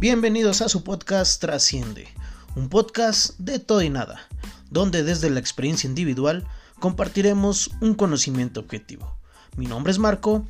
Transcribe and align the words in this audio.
Bienvenidos 0.00 0.62
a 0.62 0.70
su 0.70 0.82
podcast 0.82 1.42
Trasciende, 1.42 2.08
un 2.56 2.70
podcast 2.70 3.38
de 3.38 3.58
todo 3.58 3.82
y 3.82 3.90
nada, 3.90 4.26
donde 4.70 5.02
desde 5.02 5.28
la 5.28 5.40
experiencia 5.40 5.88
individual 5.88 6.46
compartiremos 6.78 7.70
un 7.82 7.92
conocimiento 7.92 8.60
objetivo. 8.60 9.18
Mi 9.58 9.66
nombre 9.66 9.92
es 9.92 9.98
Marco, 9.98 10.46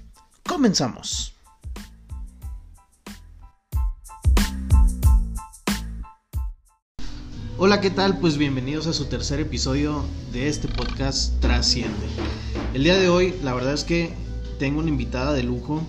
comenzamos. 0.47 1.35
Hola, 7.59 7.80
¿qué 7.80 7.91
tal? 7.91 8.21
Pues 8.21 8.39
bienvenidos 8.39 8.87
a 8.87 8.93
su 8.93 9.07
tercer 9.07 9.41
episodio 9.41 10.05
de 10.32 10.46
este 10.46 10.69
podcast 10.69 11.41
Trasciende. 11.41 12.07
El 12.73 12.85
día 12.85 12.96
de 12.96 13.09
hoy, 13.09 13.35
la 13.43 13.53
verdad 13.53 13.75
es 13.75 13.82
que 13.82 14.14
tengo 14.61 14.79
una 14.79 14.91
invitada 14.91 15.33
de 15.33 15.43
lujo, 15.43 15.83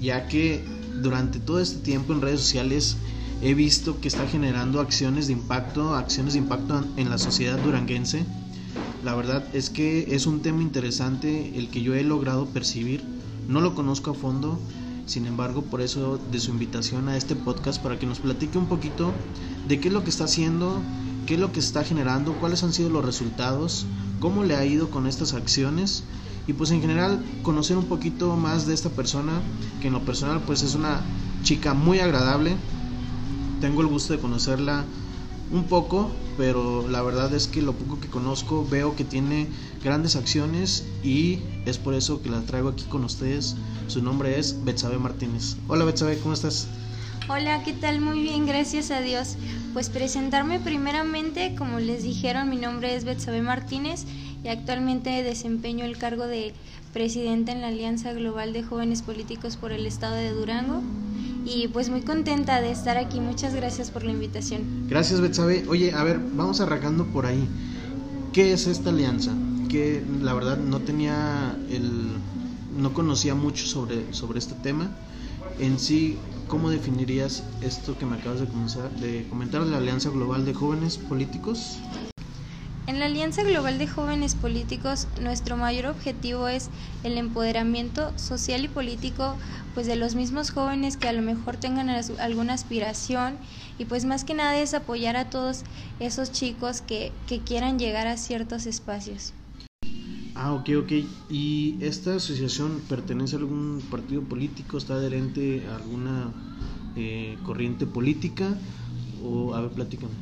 ya 0.00 0.26
que 0.26 0.77
durante 1.02 1.38
todo 1.38 1.60
este 1.60 1.78
tiempo 1.78 2.12
en 2.12 2.20
redes 2.20 2.40
sociales 2.40 2.96
he 3.40 3.54
visto 3.54 4.00
que 4.00 4.08
está 4.08 4.26
generando 4.26 4.80
acciones 4.80 5.26
de 5.26 5.32
impacto, 5.32 5.94
acciones 5.94 6.34
de 6.34 6.40
impacto 6.40 6.84
en 6.96 7.10
la 7.10 7.18
sociedad 7.18 7.58
duranguense. 7.58 8.24
La 9.04 9.14
verdad 9.14 9.44
es 9.52 9.70
que 9.70 10.14
es 10.14 10.26
un 10.26 10.40
tema 10.40 10.62
interesante 10.62 11.56
el 11.56 11.68
que 11.68 11.82
yo 11.82 11.94
he 11.94 12.02
logrado 12.02 12.46
percibir. 12.46 13.04
No 13.48 13.60
lo 13.60 13.74
conozco 13.74 14.10
a 14.10 14.14
fondo, 14.14 14.58
sin 15.06 15.26
embargo, 15.26 15.62
por 15.62 15.80
eso 15.80 16.18
de 16.30 16.40
su 16.40 16.50
invitación 16.50 17.08
a 17.08 17.16
este 17.16 17.36
podcast 17.36 17.80
para 17.82 17.98
que 17.98 18.06
nos 18.06 18.18
platique 18.18 18.58
un 18.58 18.66
poquito 18.66 19.12
de 19.68 19.80
qué 19.80 19.88
es 19.88 19.94
lo 19.94 20.04
que 20.04 20.10
está 20.10 20.24
haciendo, 20.24 20.80
qué 21.26 21.34
es 21.34 21.40
lo 21.40 21.52
que 21.52 21.60
está 21.60 21.84
generando, 21.84 22.34
cuáles 22.34 22.62
han 22.62 22.72
sido 22.72 22.90
los 22.90 23.04
resultados, 23.04 23.86
cómo 24.20 24.44
le 24.44 24.56
ha 24.56 24.66
ido 24.66 24.90
con 24.90 25.06
estas 25.06 25.32
acciones 25.32 26.02
y 26.48 26.54
pues 26.54 26.70
en 26.72 26.80
general 26.80 27.22
conocer 27.42 27.76
un 27.76 27.84
poquito 27.84 28.34
más 28.34 28.66
de 28.66 28.74
esta 28.74 28.88
persona 28.88 29.40
que 29.80 29.88
en 29.88 29.92
lo 29.92 30.04
personal 30.04 30.42
pues 30.44 30.62
es 30.62 30.74
una 30.74 31.02
chica 31.44 31.74
muy 31.74 32.00
agradable. 32.00 32.56
Tengo 33.60 33.82
el 33.82 33.86
gusto 33.86 34.14
de 34.14 34.18
conocerla 34.18 34.84
un 35.52 35.64
poco, 35.64 36.10
pero 36.36 36.88
la 36.88 37.02
verdad 37.02 37.32
es 37.34 37.48
que 37.48 37.62
lo 37.62 37.74
poco 37.74 38.00
que 38.00 38.08
conozco 38.08 38.66
veo 38.68 38.96
que 38.96 39.04
tiene 39.04 39.46
grandes 39.84 40.16
acciones 40.16 40.86
y 41.04 41.40
es 41.66 41.76
por 41.76 41.94
eso 41.94 42.22
que 42.22 42.30
la 42.30 42.40
traigo 42.40 42.70
aquí 42.70 42.84
con 42.84 43.04
ustedes. 43.04 43.54
Su 43.86 44.02
nombre 44.02 44.38
es 44.38 44.64
Betsabe 44.64 44.98
Martínez. 44.98 45.56
Hola 45.68 45.84
Betsabe, 45.84 46.18
¿cómo 46.18 46.32
estás? 46.32 46.66
Hola, 47.30 47.62
¿qué 47.62 47.74
tal? 47.74 48.00
Muy 48.00 48.22
bien, 48.22 48.46
gracias 48.46 48.90
a 48.90 49.02
Dios. 49.02 49.36
Pues 49.74 49.90
presentarme 49.90 50.60
primeramente, 50.60 51.54
como 51.58 51.78
les 51.78 52.02
dijeron, 52.02 52.48
mi 52.48 52.56
nombre 52.56 52.96
es 52.96 53.04
Betsabe 53.04 53.42
Martínez 53.42 54.06
y 54.42 54.48
actualmente 54.48 55.22
desempeño 55.22 55.84
el 55.84 55.98
cargo 55.98 56.26
de 56.26 56.54
presidenta 56.94 57.52
en 57.52 57.60
la 57.60 57.68
Alianza 57.68 58.14
Global 58.14 58.54
de 58.54 58.62
Jóvenes 58.62 59.02
Políticos 59.02 59.58
por 59.58 59.72
el 59.72 59.84
Estado 59.84 60.14
de 60.14 60.30
Durango. 60.30 60.80
Y 61.44 61.68
pues 61.68 61.90
muy 61.90 62.00
contenta 62.00 62.62
de 62.62 62.70
estar 62.70 62.96
aquí. 62.96 63.20
Muchas 63.20 63.54
gracias 63.54 63.90
por 63.90 64.04
la 64.04 64.12
invitación. 64.12 64.86
Gracias, 64.88 65.20
Betsabe. 65.20 65.66
Oye, 65.68 65.92
a 65.92 66.02
ver, 66.04 66.18
vamos 66.32 66.62
arrancando 66.62 67.04
por 67.08 67.26
ahí. 67.26 67.46
¿Qué 68.32 68.54
es 68.54 68.66
esta 68.66 68.88
alianza? 68.88 69.34
Que 69.68 70.02
la 70.22 70.32
verdad 70.32 70.56
no 70.56 70.80
tenía 70.80 71.54
el 71.70 72.08
no 72.74 72.94
conocía 72.94 73.34
mucho 73.34 73.66
sobre, 73.66 74.14
sobre 74.14 74.38
este 74.38 74.54
tema. 74.54 74.90
En 75.58 75.78
sí, 75.78 76.16
¿Cómo 76.48 76.70
definirías 76.70 77.42
esto 77.60 77.98
que 77.98 78.06
me 78.06 78.16
acabas 78.16 78.40
de, 78.40 78.46
comenzar, 78.46 78.90
de 78.92 79.26
comentar, 79.28 79.60
la 79.62 79.76
Alianza 79.76 80.08
Global 80.08 80.46
de 80.46 80.54
Jóvenes 80.54 80.96
Políticos? 80.96 81.78
En 82.86 82.98
la 82.98 83.04
Alianza 83.04 83.42
Global 83.42 83.76
de 83.76 83.86
Jóvenes 83.86 84.34
Políticos, 84.34 85.08
nuestro 85.20 85.58
mayor 85.58 85.84
objetivo 85.84 86.48
es 86.48 86.70
el 87.04 87.18
empoderamiento 87.18 88.18
social 88.18 88.64
y 88.64 88.68
político 88.68 89.36
pues 89.74 89.86
de 89.86 89.96
los 89.96 90.14
mismos 90.14 90.50
jóvenes 90.50 90.96
que 90.96 91.08
a 91.08 91.12
lo 91.12 91.20
mejor 91.20 91.58
tengan 91.58 91.90
alguna 91.90 92.54
aspiración 92.54 93.36
y 93.78 93.84
pues 93.84 94.06
más 94.06 94.24
que 94.24 94.32
nada 94.32 94.58
es 94.58 94.72
apoyar 94.72 95.16
a 95.16 95.28
todos 95.28 95.64
esos 96.00 96.32
chicos 96.32 96.80
que, 96.80 97.12
que 97.26 97.40
quieran 97.40 97.78
llegar 97.78 98.06
a 98.06 98.16
ciertos 98.16 98.64
espacios. 98.64 99.34
Ah, 100.40 100.52
ok, 100.54 100.70
ok. 100.84 100.92
¿Y 101.28 101.78
esta 101.80 102.14
asociación 102.14 102.70
pertenece 102.88 103.34
a 103.34 103.38
algún 103.40 103.80
partido 103.90 104.22
político? 104.22 104.78
¿Está 104.78 104.94
adherente 104.94 105.66
a 105.66 105.74
alguna 105.76 106.32
eh, 106.94 107.36
corriente 107.42 107.86
política? 107.86 108.56
O, 109.24 109.52
a 109.54 109.60
ver, 109.62 109.72
platícame. 109.72 110.12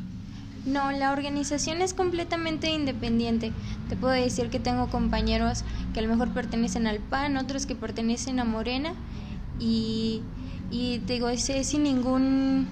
No, 0.65 0.91
la 0.91 1.13
organización 1.13 1.83
es 1.83 1.93
completamente 1.93 2.73
independiente. 2.73 3.53
Te 3.89 3.97
puedo 3.97 4.15
decir 4.15 4.49
que 4.49 4.59
tengo 4.59 4.89
compañeros 4.89 5.65
que 5.93 6.01
a 6.01 6.03
lo 6.03 6.09
mejor 6.09 6.31
pertenecen 6.31 6.87
al 6.87 6.99
PAN, 6.99 7.37
otros 7.37 7.67
que 7.67 7.75
pertenecen 7.77 8.41
a 8.41 8.45
Morena 8.45 8.93
y, 9.61 10.23
y 10.71 10.99
te 11.01 11.13
digo, 11.15 11.29
es, 11.29 11.45
sin 11.45 11.83
ningún 11.85 12.67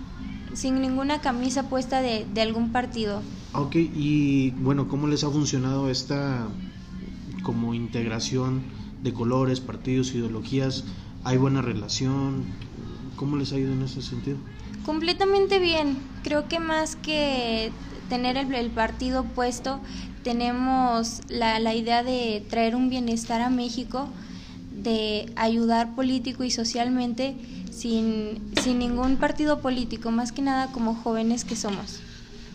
sin 0.55 0.81
ninguna 0.81 1.21
camisa 1.21 1.69
puesta 1.69 2.01
de, 2.01 2.27
de 2.33 2.41
algún 2.41 2.71
partido. 2.73 3.21
Ok, 3.55 3.77
y 3.77 4.51
bueno, 4.63 4.89
¿cómo 4.89 5.07
les 5.07 5.23
ha 5.25 5.31
funcionado 5.31 5.91
esta 5.91 6.49
como 7.43 7.75
integración 7.75 8.63
de 9.03 9.13
colores, 9.13 9.61
partidos, 9.61 10.15
ideologías, 10.15 10.85
hay 11.25 11.37
buena 11.37 11.63
relación. 11.63 12.45
¿Cómo 13.17 13.37
les 13.37 13.53
ha 13.53 13.59
ido 13.59 13.73
en 13.73 13.83
ese 13.83 14.03
sentido? 14.03 14.37
Completamente 14.85 15.59
bien. 15.59 15.99
Creo 16.23 16.49
que 16.49 16.59
más 16.59 16.97
que 16.97 17.73
tener 18.09 18.37
el, 18.37 18.71
partido 18.71 19.25
puesto, 19.25 19.81
tenemos 20.23 21.21
la, 21.29 21.59
la, 21.59 21.75
idea 21.75 22.03
de 22.03 22.45
traer 22.49 22.77
un 22.77 22.91
bienestar 22.91 23.41
a 23.41 23.51
México, 23.51 24.09
de 24.71 25.33
ayudar 25.37 25.95
político 25.95 26.45
y 26.45 26.51
socialmente 26.51 27.37
sin, 27.71 28.41
sin 28.63 28.79
ningún 28.79 29.17
partido 29.17 29.61
político, 29.61 30.11
más 30.11 30.33
que 30.33 30.43
nada 30.43 30.71
como 30.73 30.95
jóvenes 30.95 31.45
que 31.45 31.57
somos. 31.57 32.01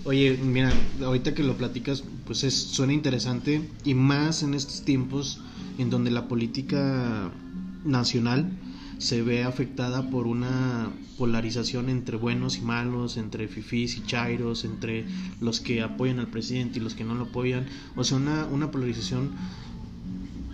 Oye, 0.05 0.37
mira, 0.41 0.71
ahorita 1.03 1.33
que 1.33 1.43
lo 1.43 1.57
platicas, 1.57 2.03
pues 2.25 2.43
es, 2.43 2.55
suena 2.55 2.93
interesante 2.93 3.69
y 3.83 3.93
más 3.93 4.43
en 4.43 4.53
estos 4.53 4.83
tiempos 4.83 5.41
en 5.77 5.89
donde 5.89 6.09
la 6.09 6.27
política 6.27 7.31
nacional 7.83 8.49
se 8.97 9.21
ve 9.21 9.43
afectada 9.43 10.09
por 10.09 10.25
una 10.25 10.89
polarización 11.17 11.89
entre 11.89 12.15
buenos 12.15 12.57
y 12.57 12.61
malos, 12.61 13.17
entre 13.17 13.49
fifís 13.49 13.97
y 13.97 14.03
chairos, 14.05 14.63
entre 14.63 15.05
los 15.41 15.59
que 15.59 15.81
apoyan 15.81 16.19
al 16.19 16.27
presidente 16.27 16.79
y 16.79 16.81
los 16.81 16.95
que 16.95 17.03
no 17.03 17.15
lo 17.15 17.25
apoyan. 17.25 17.65
O 17.97 18.03
sea, 18.05 18.17
una, 18.17 18.45
una 18.45 18.71
polarización 18.71 19.31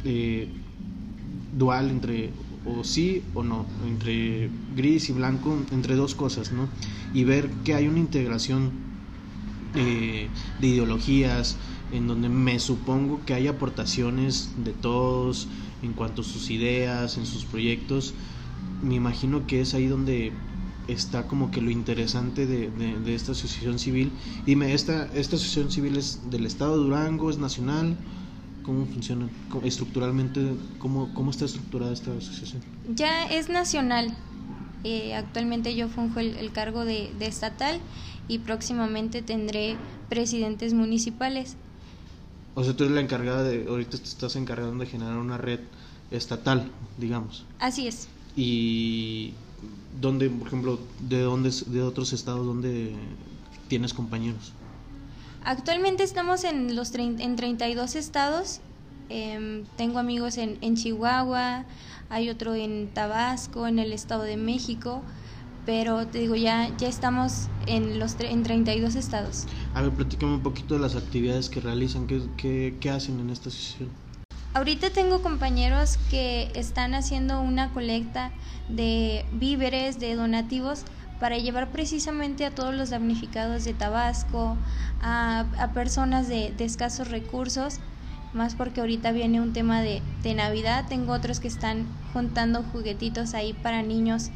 eh, 0.06 0.48
dual 1.56 1.92
entre 1.92 2.32
o 2.66 2.84
sí 2.84 3.22
o 3.36 3.44
no, 3.44 3.68
entre 3.86 4.50
gris 4.76 5.10
y 5.10 5.14
blanco, 5.14 5.56
entre 5.72 5.96
dos 5.96 6.16
cosas, 6.16 6.52
¿no? 6.52 6.68
Y 7.14 7.26
ver 7.26 7.48
que 7.64 7.76
hay 7.76 7.88
una 7.88 8.00
integración 8.00 8.95
eh, 9.75 10.30
de 10.59 10.68
ideologías, 10.68 11.58
en 11.91 12.08
donde 12.08 12.30
me 12.30 12.59
supongo 12.59 13.22
que 13.25 13.34
hay 13.34 13.47
aportaciones 13.47 14.52
de 14.63 14.72
todos 14.72 15.47
en 15.84 15.94
cuanto 15.94 16.22
a 16.22 16.25
sus 16.25 16.50
ideas, 16.50 17.18
en 17.18 17.25
sus 17.25 17.46
proyectos. 17.46 18.14
Me 18.81 18.96
imagino 18.96 19.47
que 19.47 19.62
es 19.62 19.74
ahí 19.74 19.88
donde 19.88 20.31
está 20.88 21.28
como 21.28 21.52
que 21.52 21.62
lo 21.62 21.72
interesante 21.72 22.46
de, 22.46 22.69
de, 22.69 23.16
esta 23.16 23.31
asociación 23.31 23.80
civil. 23.80 24.12
Dime, 24.46 24.74
¿esta, 24.74 25.06
¿esta 25.14 25.35
asociación 25.35 25.72
civil 25.72 25.97
es 25.97 26.30
del 26.30 26.46
Estado 26.46 26.78
de 26.78 26.84
Durango, 26.84 27.30
es 27.30 27.38
nacional? 27.38 27.97
¿Cómo 28.64 28.85
funciona 28.85 29.30
estructuralmente? 29.64 30.56
¿Cómo, 30.80 31.14
cómo 31.14 31.31
está 31.31 31.46
estructurada 31.46 31.94
esta 31.94 32.12
asociación? 32.12 32.62
Ya 32.94 33.25
es 33.25 33.50
nacional. 33.50 34.16
Eh, 34.84 35.16
actualmente 35.16 35.75
yo 35.75 35.88
funjo 35.88 36.19
el, 36.19 36.52
cargo 36.52 36.85
de 36.85 37.12
estatal 37.22 37.80
y 38.28 38.40
próximamente 38.40 39.22
tendré 39.22 39.78
presidentes 40.09 40.74
municipales. 40.74 41.56
O 42.56 42.63
sea, 42.63 42.75
tú 42.75 42.86
eres 42.86 42.96
la 42.96 43.02
encargada 43.02 43.44
de, 43.44 43.66
ahorita 43.68 43.97
te 43.97 44.03
estás 44.03 44.36
encargando 44.36 44.84
de 44.84 44.90
generar 44.90 45.18
una 45.18 45.38
red 45.38 45.59
estatal, 46.12 46.72
digamos. 46.97 47.46
Así 47.59 47.88
es. 47.88 48.08
Y 48.35 49.34
dónde, 50.00 50.29
por 50.29 50.47
ejemplo, 50.47 50.79
de 51.02 51.22
dónde, 51.22 51.52
de 51.67 51.82
otros 51.82 52.14
estados, 52.14 52.46
dónde 52.46 52.94
tienes 53.67 53.94
compañeros. 53.94 54.53
Actualmente 55.44 56.03
estamos 56.03 56.44
en 56.44 56.76
los 56.76 56.94
en 56.96 57.35
32 57.35 57.96
estados. 57.96 58.61
Eh, 59.09 59.64
tengo 59.78 60.00
amigos 60.00 60.38
en, 60.38 60.58
en 60.61 60.76
Chihuahua, 60.76 61.66
hay 62.09 62.29
otro 62.29 62.55
en 62.55 62.90
Tabasco, 62.94 63.67
en 63.67 63.78
el 63.78 63.94
Estado 63.94 64.23
de 64.23 64.38
México 64.38 65.03
pero 65.66 66.06
te 66.08 66.20
digo, 66.20 66.35
ya, 66.35 66.70
ya 66.78 66.88
estamos 66.88 67.47
en, 67.67 68.00
los 68.00 68.16
en 68.20 68.44
32 68.44 68.96
estados. 68.96 69.46
A 69.73 69.82
ver, 69.82 69.91
platícame 69.91 70.34
un 70.34 70.44
poquito 70.44 70.76
de 70.76 70.79
las 70.79 70.96
actividades 70.96 71.50
que 71.50 71.59
realizan, 71.59 72.08
qué, 72.08 72.22
qué, 72.38 72.76
qué 72.79 72.90
hacen 72.90 73.20
en 73.20 73.29
esta 73.29 73.50
sesión. 73.50 73.90
Ahorita 74.53 74.90
tengo 74.91 75.22
compañeros 75.22 75.97
que 76.09 76.50
están 76.56 76.94
haciendo 76.94 77.41
una 77.41 77.73
colecta 77.73 78.32
de 78.70 79.26
víveres, 79.34 80.00
de 80.00 80.16
donativos, 80.16 80.85
para 81.20 81.38
llevar 81.38 81.72
precisamente 81.72 82.46
a 82.46 82.52
todos 82.52 82.73
los 82.73 82.90
damnificados 82.90 83.64
de 83.64 83.73
Tabasco, 83.73 84.58
a, 85.02 85.46
a 85.58 85.72
personas 85.72 86.28
de, 86.28 86.53
de, 86.58 86.66
escasos 86.66 87.09
recursos, 87.09 87.79
más 88.34 88.56
porque 88.56 88.82
ahorita 88.82 89.12
viene 89.12 89.41
un 89.41 89.53
tema 89.53 89.82
de, 89.82 90.02
de 90.23 90.34
Navidad. 90.35 90.85
Tengo 90.88 91.14
otros 91.14 91.40
que 91.40 91.47
están 91.47 91.85
juntando 92.14 92.64
juguetitos 92.64 93.34
ahí 93.34 93.53
para 93.53 93.82
niños 93.82 94.29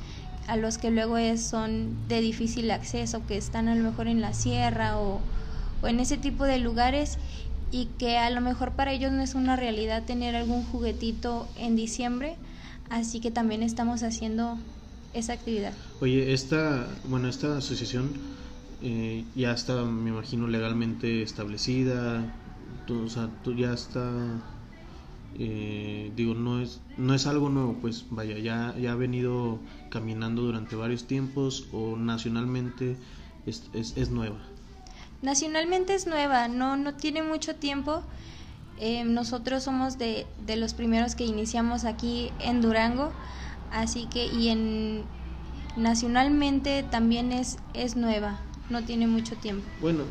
a 0.49 0.57
los 0.57 0.77
que 0.79 0.89
luego 0.89 1.17
es, 1.17 1.41
son 1.41 2.07
de 2.07 2.21
difícil 2.21 2.71
acceso, 2.71 3.25
que 3.27 3.37
están 3.37 3.67
a 3.67 3.75
lo 3.75 3.83
mejor 3.83 4.07
en 4.07 4.19
la 4.19 4.33
sierra 4.33 4.97
o, 4.97 5.21
en 5.83 5.99
ese 5.99 6.17
tipo 6.17 6.43
de 6.43 6.57
lugares 6.57 7.17
y 7.71 7.85
que 7.99 8.17
a 8.17 8.29
lo 8.31 8.41
mejor 8.41 8.71
para 8.71 8.91
ellos 8.91 9.11
no 9.11 9.21
es 9.21 9.35
una 9.35 9.55
realidad 9.55 10.03
tener 10.05 10.35
algún 10.35 10.63
juguetito 10.63 11.47
en 11.55 11.75
diciembre, 11.75 12.35
así 12.89 13.19
que 13.19 13.29
también 13.29 13.61
estamos 13.61 14.01
haciendo 14.01 14.57
esa 15.13 15.33
actividad. 15.33 15.73
Oye, 16.01 16.33
esta, 16.33 16.87
bueno, 17.07 17.29
esta 17.29 17.57
asociación 17.57 18.09
eh, 18.81 19.23
ya 19.35 19.51
está, 19.51 19.83
me 19.83 20.09
imagino, 20.09 20.47
legalmente 20.47 21.21
establecida, 21.21 22.23
tú, 22.87 23.03
o 23.03 23.09
sea, 23.09 23.29
tú 23.43 23.53
ya 23.53 23.71
está, 23.71 24.11
eh, 25.37 26.11
digo, 26.15 26.33
no 26.33 26.61
es, 26.61 26.81
no 26.97 27.13
es 27.13 27.27
algo 27.27 27.49
nuevo, 27.49 27.77
pues 27.81 28.05
vaya, 28.09 28.37
ya, 28.39 28.75
ya 28.77 28.93
ha 28.93 28.95
venido 28.95 29.59
caminando 29.89 30.41
durante 30.41 30.75
varios 30.75 31.05
tiempos 31.05 31.67
o 31.71 31.95
nacionalmente 31.95 32.95
es, 33.45 33.69
es, 33.73 33.95
es 33.97 34.09
nueva. 34.09 34.39
Nacionalmente 35.21 35.93
es 35.93 36.07
nueva, 36.07 36.47
no, 36.47 36.77
no 36.77 36.93
tiene 36.95 37.23
mucho 37.23 37.55
tiempo. 37.55 38.01
Eh, 38.79 39.03
nosotros 39.03 39.63
somos 39.63 39.97
de, 39.97 40.25
de, 40.45 40.55
los 40.55 40.73
primeros 40.73 41.15
que 41.15 41.25
iniciamos 41.25 41.83
aquí 41.83 42.31
en 42.39 42.61
Durango, 42.61 43.11
así 43.71 44.07
que 44.09 44.27
y 44.27 44.47
en 44.47 45.03
nacionalmente 45.75 46.83
también 46.83 47.33
es, 47.33 47.57
es 47.73 47.97
nueva, 47.97 48.39
no 48.69 48.83
tiene 48.83 49.07
mucho 49.07 49.35
tiempo. 49.35 49.65
Bueno, 49.81 50.03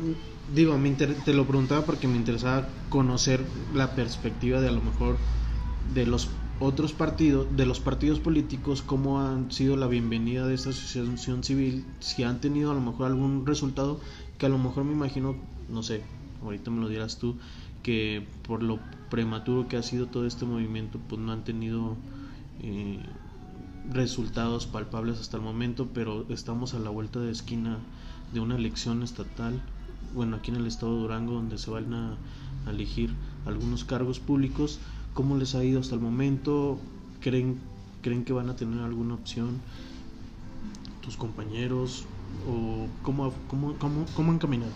digo, 0.53 0.77
me 0.77 0.91
te 0.91 1.33
lo 1.33 1.45
preguntaba 1.45 1.85
porque 1.85 2.07
me 2.07 2.17
interesaba 2.17 2.67
conocer 2.89 3.45
la 3.73 3.95
perspectiva 3.95 4.61
de 4.61 4.69
a 4.69 4.71
lo 4.71 4.81
mejor 4.81 5.17
de 5.93 6.05
los 6.05 6.29
otros 6.59 6.91
partidos, 6.91 7.47
de 7.55 7.65
los 7.65 7.79
partidos 7.79 8.19
políticos, 8.19 8.81
cómo 8.81 9.21
han 9.21 9.51
sido 9.51 9.77
la 9.77 9.87
bienvenida 9.87 10.45
de 10.45 10.55
esta 10.55 10.71
asociación 10.71 11.43
civil, 11.43 11.85
si 11.99 12.23
han 12.23 12.41
tenido 12.41 12.71
a 12.71 12.73
lo 12.73 12.81
mejor 12.81 13.07
algún 13.07 13.45
resultado 13.45 13.99
que 14.37 14.45
a 14.45 14.49
lo 14.49 14.57
mejor 14.57 14.83
me 14.83 14.93
imagino, 14.93 15.35
no 15.69 15.83
sé, 15.83 16.03
ahorita 16.43 16.69
me 16.71 16.81
lo 16.81 16.89
dirás 16.89 17.17
tú, 17.17 17.35
que 17.81 18.27
por 18.45 18.61
lo 18.61 18.79
prematuro 19.09 19.67
que 19.67 19.77
ha 19.77 19.83
sido 19.83 20.07
todo 20.07 20.25
este 20.25 20.45
movimiento, 20.45 20.99
pues 21.07 21.21
no 21.21 21.31
han 21.31 21.43
tenido 21.43 21.95
eh, 22.61 22.99
resultados 23.91 24.65
palpables 24.65 25.19
hasta 25.19 25.37
el 25.37 25.43
momento, 25.43 25.87
pero 25.93 26.25
estamos 26.29 26.73
a 26.73 26.79
la 26.79 26.89
vuelta 26.89 27.19
de 27.19 27.31
esquina 27.31 27.77
de 28.33 28.39
una 28.41 28.55
elección 28.55 29.01
estatal, 29.01 29.61
bueno, 30.13 30.37
aquí 30.37 30.51
en 30.51 30.57
el 30.57 30.67
estado 30.67 30.95
de 30.95 31.01
Durango, 31.01 31.33
donde 31.33 31.57
se 31.57 31.69
van 31.69 31.93
a, 31.93 32.17
a 32.65 32.69
elegir 32.71 33.13
algunos 33.45 33.83
cargos 33.83 34.19
públicos 34.19 34.79
¿Cómo 35.13 35.35
les 35.35 35.55
ha 35.55 35.63
ido 35.63 35.79
hasta 35.81 35.95
el 35.95 36.01
momento? 36.01 36.77
¿Creen, 37.19 37.59
creen 38.01 38.23
que 38.23 38.31
van 38.31 38.49
a 38.49 38.55
tener 38.55 38.79
alguna 38.81 39.15
opción 39.15 39.59
tus 41.01 41.17
compañeros? 41.17 42.05
¿O 42.47 42.87
cómo, 43.03 43.33
cómo, 43.49 43.73
cómo, 43.79 44.05
cómo 44.15 44.31
han 44.31 44.39
caminado? 44.39 44.71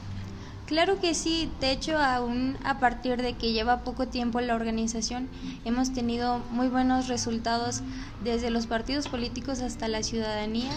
Claro 0.65 0.99
que 0.99 1.13
sí, 1.13 1.49
de 1.61 1.71
hecho 1.71 1.97
aún 1.97 2.57
a 2.65 2.79
partir 2.79 3.21
de 3.21 3.33
que 3.35 3.53
lleva 3.53 3.85
poco 3.85 4.07
tiempo 4.07 4.41
la 4.41 4.55
organización 4.55 5.27
hemos 5.65 5.93
tenido 5.93 6.39
muy 6.51 6.67
buenos 6.67 7.07
resultados 7.07 7.81
desde 8.23 8.49
los 8.49 8.65
partidos 8.65 9.07
políticos 9.07 9.61
hasta 9.61 9.87
la 9.87 10.03
ciudadanía. 10.03 10.71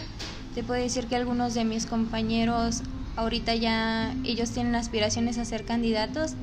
Te 0.54 0.62
puedo 0.62 0.80
decir 0.80 1.06
que 1.06 1.16
algunos 1.16 1.54
de 1.54 1.64
mis 1.64 1.86
compañeros 1.86 2.82
ahorita 3.16 3.54
ya 3.54 4.14
ellos 4.24 4.50
tienen 4.50 4.74
aspiraciones 4.74 5.38
a 5.38 5.44
ser 5.44 5.64
candidatos 5.64 6.34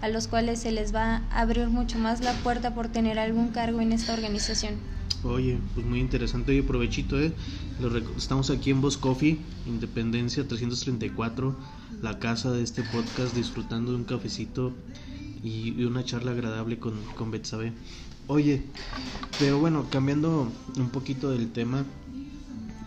a 0.00 0.08
los 0.08 0.28
cuales 0.28 0.60
se 0.60 0.72
les 0.72 0.94
va 0.94 1.22
a 1.30 1.40
abrir 1.40 1.68
mucho 1.68 1.98
más 1.98 2.22
la 2.22 2.32
puerta 2.42 2.74
por 2.74 2.88
tener 2.88 3.18
algún 3.18 3.48
cargo 3.48 3.80
en 3.80 3.92
esta 3.92 4.14
organización. 4.14 4.74
Oye, 5.22 5.58
pues 5.74 5.84
muy 5.84 6.00
interesante, 6.00 6.52
oye, 6.52 6.62
provechito, 6.62 7.20
¿eh? 7.20 7.32
Estamos 8.16 8.48
aquí 8.48 8.70
en 8.70 8.80
Boss 8.80 8.96
Coffee, 8.96 9.38
Independencia 9.66 10.48
334, 10.48 11.54
la 12.00 12.18
casa 12.18 12.50
de 12.50 12.62
este 12.62 12.82
podcast, 12.84 13.34
disfrutando 13.34 13.92
de 13.92 13.98
un 13.98 14.04
cafecito 14.04 14.72
y, 15.42 15.84
una 15.84 16.04
charla 16.04 16.30
agradable 16.30 16.78
con, 16.78 16.94
con 17.16 17.30
Betsabe. 17.30 17.74
Oye, 18.28 18.62
pero 19.38 19.58
bueno, 19.58 19.86
cambiando 19.90 20.50
un 20.76 20.88
poquito 20.88 21.30
del 21.30 21.50
tema, 21.52 21.84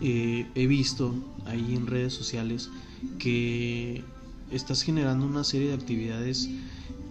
eh, 0.01 0.47
he 0.55 0.65
visto 0.65 1.13
ahí 1.45 1.75
en 1.75 1.85
redes 1.85 2.13
sociales 2.13 2.71
que 3.19 4.03
estás 4.51 4.83
generando 4.83 5.25
una 5.25 5.43
serie 5.43 5.69
de 5.69 5.73
actividades 5.73 6.49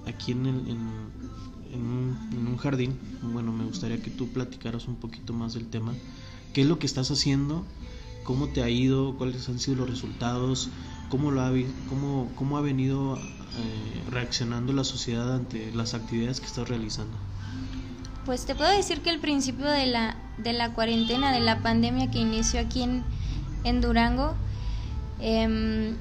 aquí 0.06 0.33
en, 0.33 0.47
un, 0.47 2.59
jardín, 2.59 2.99
bueno, 3.23 3.53
me 3.53 3.65
gustaría 3.65 4.00
que 4.00 4.11
tú 4.11 4.29
platicaras 4.29 4.87
un 4.87 4.97
poquito 4.97 5.33
más 5.33 5.55
del 5.55 5.69
tema. 5.69 5.94
¿Qué 6.53 6.62
es 6.62 6.67
lo 6.67 6.79
que 6.79 6.87
estás 6.87 7.11
haciendo? 7.11 7.65
¿Cómo 8.25 8.49
te 8.49 8.62
ha 8.62 8.69
ido? 8.69 9.17
¿Cuáles 9.17 9.49
han 9.49 9.59
sido 9.59 9.79
los 9.79 9.91
resultados? 9.91 10.69
¿Cómo, 11.09 11.31
lo 11.31 11.41
ha, 11.41 11.50
cómo, 11.89 12.31
cómo 12.37 12.59
ha 12.59 12.61
venido 12.61 13.17
eh, 13.17 13.21
reaccionando 14.11 14.73
la 14.73 14.85
sociedad 14.85 15.35
ante 15.35 15.73
las 15.73 15.94
actividades 15.94 16.41
que 16.41 16.47
estás 16.47 16.69
realizando? 16.69 17.17
Pues 18.27 18.44
te 18.44 18.55
puedo 18.55 18.71
decir 18.71 19.00
que 19.00 19.11
el 19.11 19.19
principio 19.19 19.67
de 19.67 19.87
la, 19.87 20.17
de 20.39 20.53
la 20.53 20.75
cuarentena, 20.75 21.33
de 21.33 21.41
la 21.41 21.62
pandemia 21.62 22.11
que 22.11 22.21
inició 22.21 22.61
aquí 22.61 22.87
en 23.65 23.81
Durango, 23.81 24.35
eh, 25.22 25.94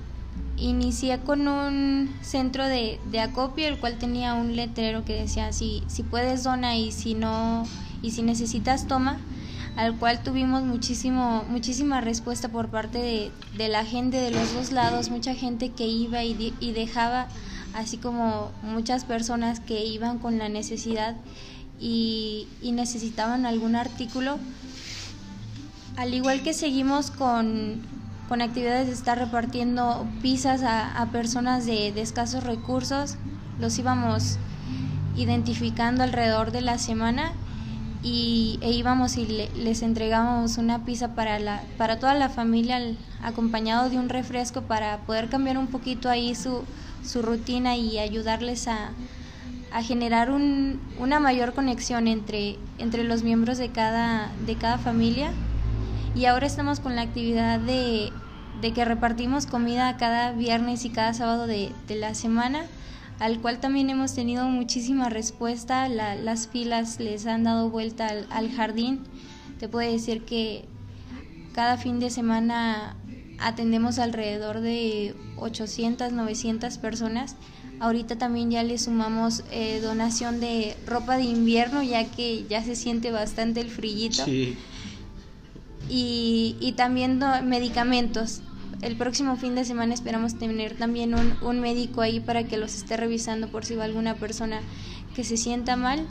inicié 0.58 1.20
con 1.20 1.48
un 1.48 2.14
centro 2.22 2.68
de, 2.68 3.00
de, 3.10 3.20
acopio, 3.20 3.68
el 3.68 3.80
cual 3.80 3.98
tenía 3.98 4.34
un 4.34 4.56
letrero 4.56 5.06
que 5.06 5.14
decía 5.14 5.54
si, 5.54 5.84
si 5.88 6.04
puedes 6.04 6.44
dona 6.44 6.76
y 6.78 6.92
si 6.92 7.14
no, 7.14 7.64
y 8.02 8.12
si 8.12 8.22
necesitas 8.22 8.88
toma, 8.88 9.18
al 9.76 9.98
cual 9.98 10.22
tuvimos 10.22 10.64
muchísimo, 10.64 11.44
muchísima 11.50 12.02
respuesta 12.02 12.50
por 12.50 12.70
parte 12.70 12.98
de, 12.98 13.32
de 13.58 13.70
la 13.70 13.86
gente 13.86 14.18
de 14.18 14.32
los 14.32 14.54
dos 14.54 14.72
lados, 14.72 15.10
mucha 15.10 15.34
gente 15.34 15.70
que 15.70 15.88
iba 15.88 16.24
y, 16.24 16.54
y 16.60 16.72
dejaba, 16.72 17.28
así 17.74 17.98
como 17.98 18.52
muchas 18.64 19.06
personas 19.06 19.60
que 19.60 19.86
iban 19.86 20.20
con 20.20 20.38
la 20.38 20.50
necesidad 20.50 21.16
y, 21.80 22.48
y 22.62 22.72
necesitaban 22.72 23.46
algún 23.46 23.76
artículo. 23.76 24.38
Al 25.98 26.14
igual 26.14 26.42
que 26.42 26.54
seguimos 26.54 27.12
con, 27.12 27.82
con 28.32 28.42
actividades 28.42 28.88
de 28.88 28.94
estar 28.94 29.18
repartiendo 29.18 30.08
pizzas 30.22 30.64
a, 30.64 31.06
personas 31.12 31.66
de, 31.66 31.90
escasos 32.00 32.46
recursos. 32.46 33.18
Los 33.60 33.78
íbamos 33.78 34.38
identificando 35.18 36.02
alrededor 36.02 36.54
de 36.54 36.62
la 36.62 36.78
semana 36.78 37.34
y, 38.02 38.58
e 38.62 38.72
íbamos 38.72 39.18
y 39.18 39.26
les 39.26 39.82
entregábamos 39.82 40.58
una 40.58 40.86
pizza 40.86 41.14
para, 41.14 41.40
la, 41.40 41.62
para 41.78 42.00
toda 42.00 42.14
la 42.14 42.30
familia 42.30 42.80
acompañado 43.22 43.90
de 43.90 44.00
un 44.00 44.08
refresco 44.08 44.62
para 44.62 45.00
poder 45.00 45.28
cambiar 45.28 45.58
un 45.58 45.68
poquito 45.68 46.10
ahí 46.10 46.34
su, 46.34 46.64
su 47.04 47.22
rutina 47.22 47.76
y 47.76 48.00
ayudarles 48.00 48.70
a, 48.70 48.92
a 49.74 49.84
generar 49.84 50.32
un, 50.32 50.80
una 51.02 51.20
mayor 51.20 51.54
conexión 51.54 52.08
entre, 52.08 52.56
entre 52.78 53.04
los 53.04 53.24
miembros 53.24 53.58
de 53.58 53.72
cada, 53.72 54.32
de 54.46 54.56
cada 54.56 54.78
familia. 54.78 55.34
Y 56.14 56.26
ahora 56.26 56.48
estamos 56.48 56.80
con 56.82 56.96
la 56.98 57.02
actividad 57.04 57.60
de 57.60 58.12
de 58.62 58.74
que 58.74 58.86
repartimos 58.86 59.48
comida 59.48 59.98
cada 59.98 60.32
viernes 60.34 60.86
y 60.86 60.92
cada 60.92 61.14
sábado 61.14 61.48
de, 61.48 61.72
la 61.90 62.14
semana, 62.14 62.66
al 63.20 63.42
cual 63.42 63.60
también 63.60 63.90
hemos 63.90 64.14
tenido 64.14 64.46
muchísima 64.46 65.10
respuesta. 65.10 65.90
las 65.90 66.48
filas 66.48 67.00
les 67.00 67.26
han 67.26 67.44
dado 67.44 67.70
vuelta 67.70 68.08
al, 68.30 68.52
jardín. 68.52 69.02
Te 69.60 69.68
puedo 69.68 69.92
decir 69.92 70.24
que 70.24 70.66
cada 71.54 71.78
fin 71.78 72.00
de 72.00 72.12
semana 72.12 72.96
atendemos 73.40 73.98
alrededor 73.98 74.62
de 74.62 75.16
800, 75.38 76.12
900 76.14 76.78
personas. 76.78 77.36
Ahorita 77.80 78.16
también 78.18 78.52
ya 78.52 78.64
le 78.64 78.78
sumamos 78.78 79.44
eh, 79.52 79.80
donación 79.82 80.40
de 80.40 80.78
ropa 80.86 81.18
de 81.18 81.24
invierno, 81.24 81.82
ya 81.82 82.06
que 82.06 82.46
ya 82.48 82.64
se 82.64 82.76
siente 82.76 83.10
bastante 83.10 83.60
el 83.60 83.72
frillito. 83.72 84.24
Y, 85.90 86.56
y 86.60 86.74
también 86.74 87.20
medicamentos 87.44 88.44
el 88.82 88.96
próximo 88.96 89.38
fin 89.38 89.56
de 89.56 89.66
semana 89.66 89.94
esperamos 89.94 90.36
tener 90.36 90.76
también 90.76 91.14
un, 91.14 91.34
un, 91.42 91.60
médico 91.60 92.02
ahí 92.02 92.20
para 92.20 92.46
que 92.46 92.58
los 92.58 92.76
esté 92.76 92.98
revisando 92.98 93.48
por 93.48 93.66
si 93.66 93.76
va 93.76 93.84
alguna 93.84 94.16
persona 94.16 94.62
que 95.16 95.24
se 95.24 95.38
sienta 95.38 95.76
mal, 95.76 96.06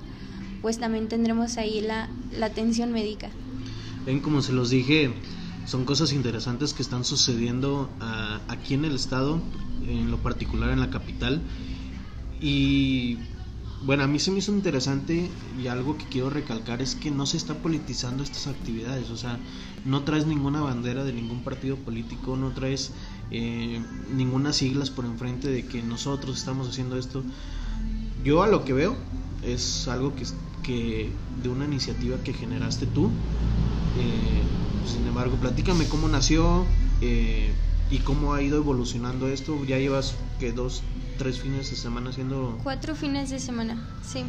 pues 0.63 0.79
también 0.79 1.09
tendremos 1.09 1.57
ahí 1.57 1.81
la, 1.81 2.09
la 2.37 2.47
atención 2.47 2.93
médica. 2.93 3.31
Ven, 4.07 4.21
como 4.21 4.43
se 4.43 4.53
los 4.53 4.71
dije, 4.71 5.13
son 5.67 5.85
cosas 5.85 6.13
interesantes 6.13 6.73
que 6.73 6.83
están 6.83 7.05
sucediendo 7.05 7.91
ah, 8.01 8.41
aquí 8.49 8.75
en 8.75 8.85
el 8.85 8.95
estado, 8.95 9.41
en 9.87 10.11
lo 10.11 10.19
particular 10.19 10.71
en 10.71 10.81
la 10.81 10.91
capital. 10.91 11.41
Y 12.41 13.19
bueno, 13.83 14.05
a 14.05 14.07
mí 14.07 14.19
se 14.19 14.31
me 14.31 14.39
hizo 14.39 14.53
interesante 14.53 15.31
y 15.59 15.67
algo 15.69 15.97
que 15.97 16.05
quiero 16.07 16.31
recalcar 16.31 16.83
es 16.83 16.95
que 16.95 17.11
no 17.11 17.27
se 17.27 17.37
está 17.37 17.63
politizando 17.63 18.23
estas 18.23 18.47
actividades, 18.47 19.11
o 19.11 19.17
sea, 19.17 19.39
no 19.85 20.05
traes 20.05 20.27
ninguna 20.27 20.61
bandera 20.61 21.05
de 21.05 21.13
ningún 21.13 21.43
partido 21.43 21.77
político, 21.77 22.37
no 22.37 22.53
traes 22.53 22.93
eh, 23.31 23.81
ninguna 24.15 24.53
siglas 24.53 24.91
por 24.91 25.07
enfrente 25.07 25.49
de 25.49 25.67
que 25.67 25.83
nosotros 25.83 26.37
estamos 26.39 26.69
haciendo 26.69 26.99
esto. 26.99 27.25
Yo 28.23 28.43
a 28.43 28.49
lo 28.49 28.65
que 28.65 28.73
veo 28.75 28.97
es 29.43 29.89
algo 29.89 30.15
que, 30.15 30.25
que 30.63 31.19
de 31.43 31.49
una 31.49 31.65
iniciativa 31.65 32.23
que 32.23 32.33
generaste 32.35 32.87
tú 32.87 33.11
Eh, 33.97 34.43
sin 34.85 35.07
embargo, 35.07 35.37
platícame 35.37 35.89
cómo 35.89 36.09
nació 36.09 36.67
eh, 37.01 37.59
y 37.91 38.01
cómo 38.01 38.35
ha 38.35 38.43
ido 38.43 38.59
evolucionando 38.59 39.29
esto. 39.29 39.65
Ya 39.65 39.79
llevas 39.79 40.17
que 40.39 40.53
dos, 40.53 40.83
tres 41.21 41.39
fines 41.39 41.69
de 41.69 41.77
semana 41.77 42.09
haciendo... 42.09 42.59
Cuatro 42.63 42.95
fines 42.95 43.29
de 43.29 43.39
semana, 43.41 43.87
sí. 44.03 44.25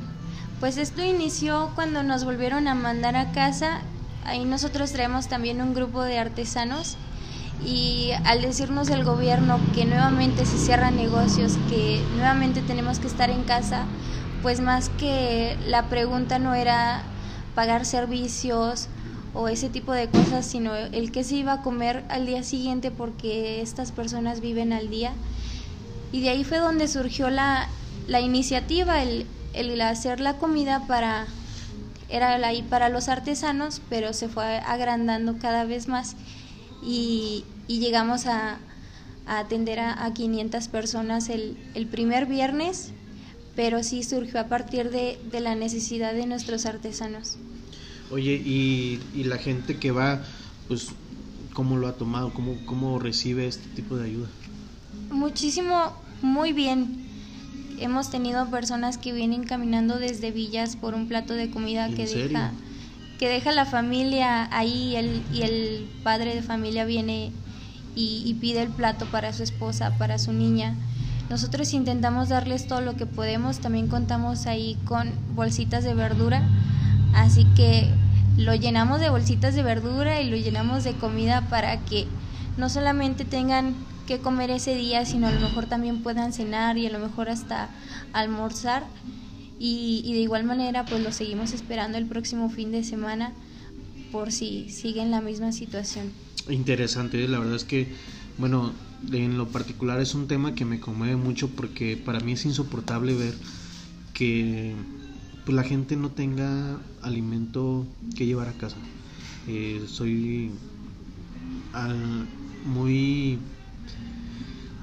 Pues 0.59 0.75
esto 0.75 1.01
inició 1.01 1.71
cuando 1.73 2.03
nos 2.03 2.25
volvieron 2.25 2.67
a 2.67 2.75
mandar 2.75 3.15
a 3.15 3.31
casa. 3.31 3.79
Ahí 4.25 4.43
nosotros 4.43 4.91
traemos 4.91 5.29
también 5.29 5.61
un 5.61 5.73
grupo 5.73 6.03
de 6.03 6.19
artesanos 6.19 6.97
y 7.65 8.11
al 8.25 8.41
decirnos 8.41 8.89
el 8.89 9.05
gobierno 9.05 9.57
que 9.73 9.85
nuevamente 9.85 10.45
se 10.45 10.57
cierran 10.57 10.97
negocios, 10.97 11.53
que 11.69 12.03
nuevamente 12.17 12.61
tenemos 12.61 12.99
que 12.99 13.07
estar 13.07 13.29
en 13.29 13.43
casa, 13.43 13.85
pues 14.41 14.59
más 14.59 14.89
que 14.89 15.57
la 15.67 15.87
pregunta 15.87 16.39
no 16.39 16.53
era 16.53 17.03
pagar 17.55 17.85
servicios 17.85 18.89
o 19.33 19.47
ese 19.47 19.69
tipo 19.69 19.93
de 19.93 20.09
cosas, 20.09 20.45
sino 20.45 20.75
el 20.75 21.13
que 21.13 21.23
se 21.23 21.35
iba 21.35 21.53
a 21.53 21.61
comer 21.61 22.03
al 22.09 22.25
día 22.25 22.43
siguiente 22.43 22.91
porque 22.91 23.61
estas 23.61 23.93
personas 23.93 24.41
viven 24.41 24.73
al 24.73 24.89
día. 24.89 25.13
Y 26.11 26.21
de 26.21 26.29
ahí 26.29 26.43
fue 26.43 26.57
donde 26.57 26.87
surgió 26.87 27.29
la, 27.29 27.69
la 28.07 28.19
iniciativa, 28.19 29.01
el, 29.01 29.25
el 29.53 29.79
hacer 29.81 30.19
la 30.19 30.37
comida 30.37 30.85
para, 30.87 31.27
era 32.09 32.35
ahí 32.47 32.63
para 32.63 32.89
los 32.89 33.07
artesanos, 33.07 33.81
pero 33.89 34.13
se 34.13 34.27
fue 34.27 34.57
agrandando 34.57 35.37
cada 35.39 35.63
vez 35.65 35.87
más 35.87 36.15
y, 36.81 37.45
y 37.67 37.79
llegamos 37.79 38.25
a, 38.25 38.59
a 39.25 39.39
atender 39.39 39.79
a, 39.79 40.05
a, 40.05 40.13
500 40.13 40.67
personas 40.67 41.29
el, 41.29 41.57
el 41.73 41.87
primer 41.87 42.25
viernes, 42.25 42.91
pero 43.55 43.83
sí 43.83 44.03
surgió 44.03 44.39
a 44.39 44.47
partir 44.47 44.89
de, 44.89 45.19
de 45.31 45.39
la 45.39 45.55
necesidad 45.55 46.13
de 46.13 46.25
nuestros 46.25 46.65
artesanos. 46.65 47.37
Oye, 48.11 48.41
y, 48.43 48.99
y, 49.15 49.23
la 49.23 49.37
gente 49.37 49.77
que 49.77 49.91
va, 49.91 50.21
pues, 50.67 50.89
¿cómo 51.53 51.77
lo 51.77 51.87
ha 51.87 51.93
tomado? 51.93 52.33
¿Cómo, 52.33 52.57
¿Cómo 52.65 52.99
recibe 52.99 53.47
este 53.47 53.67
tipo 53.69 53.95
de 53.95 54.07
ayuda? 54.07 54.27
Muchísimo, 55.11 55.93
muy 56.21 56.53
bien. 56.53 57.05
Hemos 57.79 58.09
tenido 58.09 58.49
personas 58.49 58.97
que 58.97 59.11
vienen 59.11 59.43
caminando 59.43 59.97
desde 59.97 60.31
villas 60.31 60.75
por 60.75 60.93
un 60.93 61.07
plato 61.07 61.33
de 61.33 61.49
comida 61.49 61.89
que 61.89 62.07
serio? 62.07 62.27
deja 62.27 62.51
que 63.21 63.29
deja 63.29 63.51
la 63.51 63.65
familia 63.65 64.49
ahí 64.51 64.95
el, 64.95 65.21
y 65.31 65.43
el 65.43 65.87
padre 66.03 66.33
de 66.33 66.41
familia 66.41 66.85
viene 66.85 67.31
y, 67.95 68.23
y 68.25 68.33
pide 68.33 68.63
el 68.63 68.69
plato 68.69 69.05
para 69.05 69.31
su 69.31 69.43
esposa, 69.43 69.95
para 69.99 70.17
su 70.17 70.33
niña. 70.33 70.73
Nosotros 71.29 71.71
intentamos 71.73 72.29
darles 72.29 72.65
todo 72.65 72.81
lo 72.81 72.95
que 72.95 73.05
podemos, 73.05 73.59
también 73.59 73.89
contamos 73.89 74.47
ahí 74.47 74.75
con 74.85 75.11
bolsitas 75.35 75.83
de 75.83 75.93
verdura, 75.93 76.49
así 77.13 77.45
que 77.55 77.93
lo 78.37 78.55
llenamos 78.55 78.99
de 78.99 79.11
bolsitas 79.11 79.53
de 79.53 79.61
verdura 79.61 80.19
y 80.19 80.27
lo 80.27 80.35
llenamos 80.35 80.83
de 80.83 80.93
comida 80.93 81.41
para 81.41 81.77
que 81.81 82.07
no 82.57 82.69
solamente 82.69 83.23
tengan 83.23 83.75
que 84.11 84.19
comer 84.19 84.51
ese 84.51 84.75
día, 84.75 85.05
sino 85.05 85.27
a 85.27 85.31
lo 85.31 85.39
mejor 85.39 85.67
también 85.67 86.03
puedan 86.03 86.33
cenar 86.33 86.77
y 86.77 86.85
a 86.85 86.91
lo 86.91 86.99
mejor 86.99 87.29
hasta 87.29 87.69
almorzar. 88.11 88.83
Y, 89.57 90.01
y 90.03 90.13
de 90.13 90.19
igual 90.19 90.43
manera, 90.43 90.85
pues 90.85 91.01
lo 91.01 91.11
seguimos 91.13 91.53
esperando 91.53 91.97
el 91.97 92.05
próximo 92.05 92.49
fin 92.49 92.71
de 92.71 92.83
semana 92.83 93.31
por 94.11 94.33
si 94.33 94.69
siguen 94.69 95.11
la 95.11 95.21
misma 95.21 95.53
situación. 95.53 96.11
Interesante, 96.49 97.25
la 97.27 97.39
verdad 97.39 97.55
es 97.55 97.63
que, 97.63 97.87
bueno, 98.37 98.73
en 99.13 99.37
lo 99.37 99.47
particular 99.47 100.01
es 100.01 100.13
un 100.13 100.27
tema 100.27 100.55
que 100.55 100.65
me 100.65 100.81
conmueve 100.81 101.15
mucho 101.15 101.49
porque 101.49 101.95
para 101.95 102.19
mí 102.19 102.33
es 102.33 102.45
insoportable 102.45 103.13
ver 103.13 103.33
que 104.13 104.75
pues, 105.45 105.55
la 105.55 105.63
gente 105.63 105.95
no 105.95 106.09
tenga 106.09 106.79
alimento 107.01 107.85
que 108.17 108.25
llevar 108.25 108.49
a 108.49 108.53
casa. 108.53 108.77
Eh, 109.47 109.83
soy 109.87 110.51
al, 111.71 112.27
muy... 112.65 113.39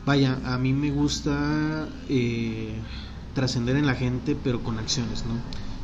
Vaya, 0.09 0.33
a 0.55 0.57
mí 0.57 0.73
me 0.73 0.91
gusta 0.91 1.87
eh, 2.09 2.81
trascender 3.35 3.77
en 3.77 3.85
la 3.85 3.95
gente, 3.95 4.37
pero 4.37 4.63
con 4.63 4.79
acciones, 4.79 5.27
¿no? 5.27 5.35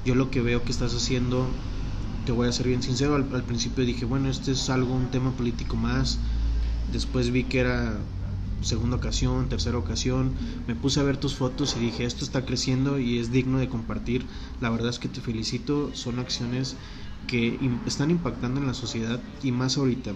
Yo 0.06 0.14
lo 0.14 0.30
que 0.30 0.40
veo 0.40 0.64
que 0.64 0.72
estás 0.72 0.94
haciendo, 0.94 1.46
te 2.24 2.32
voy 2.32 2.48
a 2.48 2.52
ser 2.52 2.66
bien 2.68 2.82
sincero, 2.82 3.16
al, 3.16 3.28
al 3.34 3.44
principio 3.44 3.84
dije, 3.84 4.06
bueno, 4.06 4.30
este 4.30 4.52
es 4.52 4.70
algo, 4.70 4.94
un 4.94 5.10
tema 5.10 5.36
político 5.36 5.76
más, 5.76 6.18
después 6.86 7.30
vi 7.32 7.44
que 7.44 7.58
era 7.60 8.00
segunda 8.62 8.96
ocasión, 8.96 9.50
tercera 9.50 9.76
ocasión, 9.76 10.32
me 10.66 10.74
puse 10.74 11.00
a 11.00 11.02
ver 11.02 11.18
tus 11.18 11.34
fotos 11.36 11.76
y 11.76 11.80
dije, 11.80 12.04
esto 12.06 12.24
está 12.24 12.46
creciendo 12.46 12.98
y 12.98 13.18
es 13.18 13.30
digno 13.30 13.58
de 13.58 13.68
compartir. 13.68 14.26
La 14.58 14.70
verdad 14.70 14.88
es 14.88 14.98
que 14.98 15.08
te 15.10 15.20
felicito, 15.20 15.94
son 15.94 16.18
acciones 16.18 16.78
que 17.26 17.58
están 17.84 18.10
impactando 18.10 18.58
en 18.60 18.66
la 18.66 18.74
sociedad 18.74 19.22
y 19.42 19.52
más 19.52 19.76
ahorita. 19.76 20.12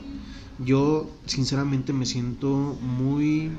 Yo 0.59 1.21
sinceramente 1.27 1.93
me 1.93 2.07
siento 2.07 2.79
muy 2.81 3.51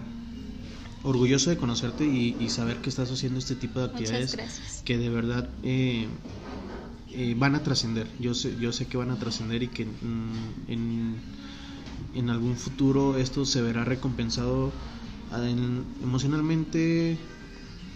orgulloso 1.04 1.50
de 1.50 1.58
conocerte 1.58 2.06
y, 2.08 2.36
y 2.40 2.50
saber 2.50 2.82
que 2.82 2.90
estás 2.90 3.12
haciendo 3.12 3.40
este 3.40 3.56
tipo 3.56 3.80
de 3.80 3.86
actividades 3.88 4.38
que 4.84 4.98
de 4.98 5.10
verdad 5.10 5.50
eh, 5.64 6.10
eh, 7.12 7.36
van 7.38 7.56
a 7.56 7.64
trascender. 7.64 8.08
Yo 8.20 8.34
sé, 8.34 8.58
yo 8.58 8.72
sé 8.72 8.88
que 8.88 8.98
van 8.98 9.12
a 9.12 9.20
trascender 9.20 9.64
y 9.64 9.70
que 9.70 9.86
mm, 9.86 10.54
en 10.68 11.22
en 12.14 12.30
algún 12.30 12.58
futuro 12.58 13.18
esto 13.18 13.46
se 13.46 13.62
verá 13.62 13.86
recompensado 13.86 14.74
en, 15.32 15.86
emocionalmente, 16.02 17.20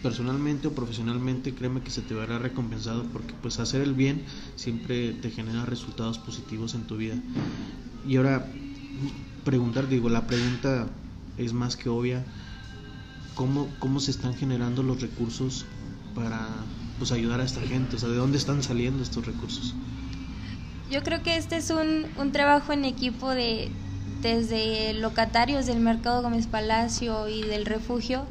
personalmente 0.02 0.68
o 0.68 0.76
profesionalmente, 0.76 1.56
créeme 1.56 1.82
que 1.84 1.92
se 1.92 2.04
te 2.04 2.14
verá 2.16 2.40
recompensado 2.40 3.12
porque 3.12 3.36
pues 3.42 3.60
hacer 3.60 3.82
el 3.82 3.94
bien 3.96 4.26
siempre 4.56 5.14
te 5.14 5.32
genera 5.32 5.66
resultados 5.66 6.20
positivos 6.20 6.76
en 6.76 6.86
tu 6.88 6.98
vida. 6.98 7.24
Y 8.04 8.18
ahora 8.18 8.52
preguntar, 9.44 9.88
digo, 9.88 10.10
la 10.10 10.28
pregunta 10.28 10.88
es 11.38 11.54
más 11.54 11.76
que 11.78 11.90
obvia, 11.90 12.28
¿cómo, 13.36 13.68
cómo 13.80 14.00
se 14.00 14.12
están 14.12 14.36
generando 14.36 14.84
los 14.84 15.02
recursos 15.02 15.66
para 16.16 16.48
pues 16.98 17.12
ayudar 17.12 17.42
a 17.42 17.44
esta 17.44 17.62
gente? 17.62 17.96
O 17.96 18.00
sea, 18.00 18.10
¿de 18.10 18.16
dónde 18.16 18.38
están 18.38 18.64
saliendo 18.64 19.04
estos 19.04 19.26
recursos? 19.26 19.74
Yo 20.92 21.02
creo 21.04 21.24
que 21.24 21.38
este 21.38 21.58
es 21.58 21.70
un, 21.70 22.06
un 22.18 22.32
trabajo 22.32 22.74
en 22.74 22.86
equipo 22.86 23.30
de, 23.32 23.72
desde 24.24 24.94
locatarios 24.94 25.66
del 25.66 25.80
Mercado 25.80 26.22
Gómez 26.22 26.48
Palacio 26.48 27.28
y 27.28 27.44
del 27.44 27.66
refugio, 27.66 28.26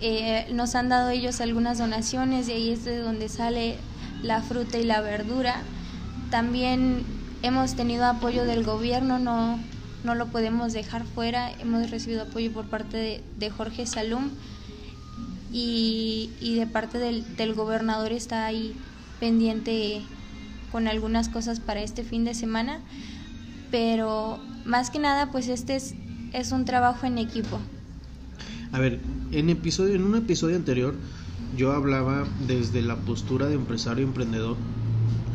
eh, 0.00 0.46
nos 0.52 0.74
han 0.74 0.90
dado 0.90 1.08
ellos 1.08 1.40
algunas 1.40 1.78
donaciones 1.78 2.48
y 2.48 2.52
ahí 2.52 2.70
es 2.70 2.84
de 2.84 2.98
donde 2.98 3.30
sale 3.30 3.78
la 4.22 4.42
fruta 4.42 4.78
y 4.78 4.84
la 4.84 5.00
verdura. 5.00 5.62
También 6.30 7.04
hemos 7.42 7.74
tenido 7.74 8.04
apoyo 8.04 8.44
del 8.44 8.62
gobierno, 8.62 9.18
no, 9.18 9.58
no 10.06 10.14
lo 10.14 10.28
podemos 10.28 10.72
dejar 10.72 11.04
fuera. 11.04 11.52
Hemos 11.52 11.90
recibido 11.90 12.22
apoyo 12.22 12.50
por 12.52 12.64
parte 12.64 13.22
de, 13.38 13.50
Jorge 13.50 13.84
Salum 13.84 14.30
y, 15.52 16.30
de 16.40 16.66
parte 16.66 16.98
del, 16.98 17.36
del 17.36 17.52
gobernador 17.52 18.12
está 18.12 18.46
ahí 18.46 18.74
pendiente 19.20 20.00
con 20.72 20.88
algunas 20.88 21.28
cosas 21.28 21.60
para 21.60 21.82
este 21.82 22.04
fin 22.04 22.24
de 22.24 22.34
semana 22.34 22.80
pero 23.70 24.38
más 24.64 24.90
que 24.90 24.98
nada 24.98 25.30
pues 25.30 25.48
este 25.48 25.76
es, 25.76 25.94
es 26.32 26.52
un 26.52 26.64
trabajo 26.64 27.06
en 27.06 27.18
equipo. 27.18 27.58
A 28.72 28.78
ver, 28.78 29.00
en, 29.32 29.50
episodio, 29.50 29.94
en 29.94 30.04
un 30.04 30.16
episodio 30.16 30.56
anterior 30.56 30.94
yo 31.56 31.72
hablaba 31.72 32.26
desde 32.46 32.82
la 32.82 32.96
postura 32.96 33.46
de 33.46 33.54
empresario 33.54 34.04
emprendedor. 34.04 34.56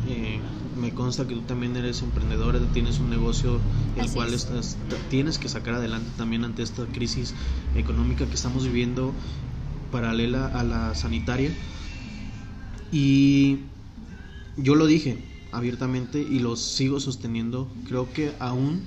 Eh, 0.08 0.40
me 0.76 0.92
consta 0.92 1.26
que 1.26 1.34
tú 1.34 1.42
también 1.42 1.76
eres 1.76 2.02
emprendedora, 2.02 2.58
tienes 2.72 2.98
un 2.98 3.10
negocio 3.10 3.60
el 3.96 4.02
Así 4.02 4.14
cual 4.14 4.28
es. 4.28 4.44
estás, 4.44 4.76
tienes 5.10 5.38
que 5.38 5.48
sacar 5.48 5.74
adelante 5.74 6.10
también 6.16 6.44
ante 6.44 6.62
esta 6.62 6.86
crisis 6.86 7.34
económica 7.74 8.26
que 8.26 8.34
estamos 8.34 8.64
viviendo 8.64 9.12
paralela 9.90 10.46
a 10.46 10.64
la 10.64 10.94
sanitaria. 10.94 11.50
Y 12.90 13.58
yo 14.56 14.74
lo 14.74 14.86
dije 14.86 15.18
abiertamente 15.52 16.20
y 16.20 16.40
lo 16.40 16.56
sigo 16.56 17.00
sosteniendo. 17.00 17.68
Creo 17.86 18.12
que 18.12 18.32
aún 18.38 18.82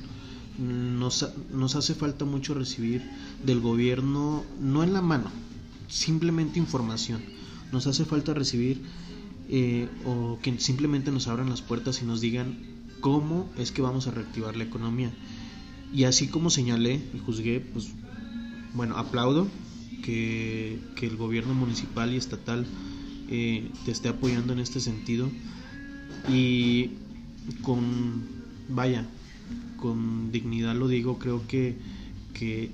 nos, 0.58 1.28
nos 1.54 1.76
hace 1.76 1.96
falta 1.96 2.26
mucho 2.26 2.54
recibir 2.54 3.04
del 3.44 3.60
gobierno, 3.60 4.44
no 4.60 4.84
en 4.84 4.94
la 4.94 5.02
mano, 5.02 5.32
simplemente 5.88 6.60
información. 6.60 7.22
Nos 7.72 7.88
hace 7.88 8.06
falta 8.06 8.34
recibir 8.34 8.82
eh, 9.50 9.88
o 10.06 10.40
que 10.42 10.58
simplemente 10.60 11.12
nos 11.12 11.28
abran 11.28 11.50
las 11.50 11.62
puertas 11.62 12.02
y 12.02 12.06
nos 12.06 12.22
digan 12.22 12.58
cómo 13.02 13.50
es 13.58 13.72
que 13.72 13.82
vamos 13.82 14.08
a 14.08 14.12
reactivar 14.12 14.56
la 14.56 14.64
economía. 14.64 15.12
Y 15.94 16.06
así 16.06 16.28
como 16.28 16.50
señalé 16.50 17.02
y 17.14 17.20
juzgué, 17.20 17.60
pues 17.60 17.90
bueno, 18.74 18.98
aplaudo 18.98 19.48
que, 20.04 20.80
que 20.96 21.08
el 21.08 21.16
gobierno 21.16 21.54
municipal 21.54 22.14
y 22.14 22.18
estatal 22.18 22.66
eh, 23.30 23.70
te 23.86 23.92
esté 23.92 24.10
apoyando 24.10 24.54
en 24.54 24.60
este 24.60 24.80
sentido 24.80 25.30
y 26.28 26.92
con, 27.62 28.24
vaya, 28.70 29.06
con 29.78 30.32
dignidad 30.32 30.76
lo 30.76 30.88
digo, 30.88 31.20
creo 31.20 31.48
que, 31.48 31.76
que, 32.34 32.72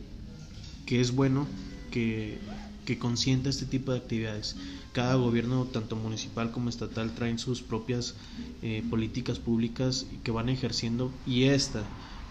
que 0.86 1.02
es 1.02 1.14
bueno 1.14 1.48
que 1.92 2.40
que 2.86 2.98
consienta 2.98 3.50
este 3.50 3.66
tipo 3.66 3.92
de 3.92 4.00
actividades. 4.00 4.56
Cada 4.94 5.16
gobierno, 5.16 5.66
tanto 5.66 5.96
municipal 5.96 6.52
como 6.52 6.70
estatal, 6.70 7.14
traen 7.16 7.40
sus 7.40 7.62
propias 7.62 8.16
eh, 8.62 8.84
políticas 8.90 9.40
públicas 9.40 10.06
que 10.24 10.32
van 10.32 10.50
ejerciendo 10.50 11.12
y 11.26 11.44
esta 11.44 11.84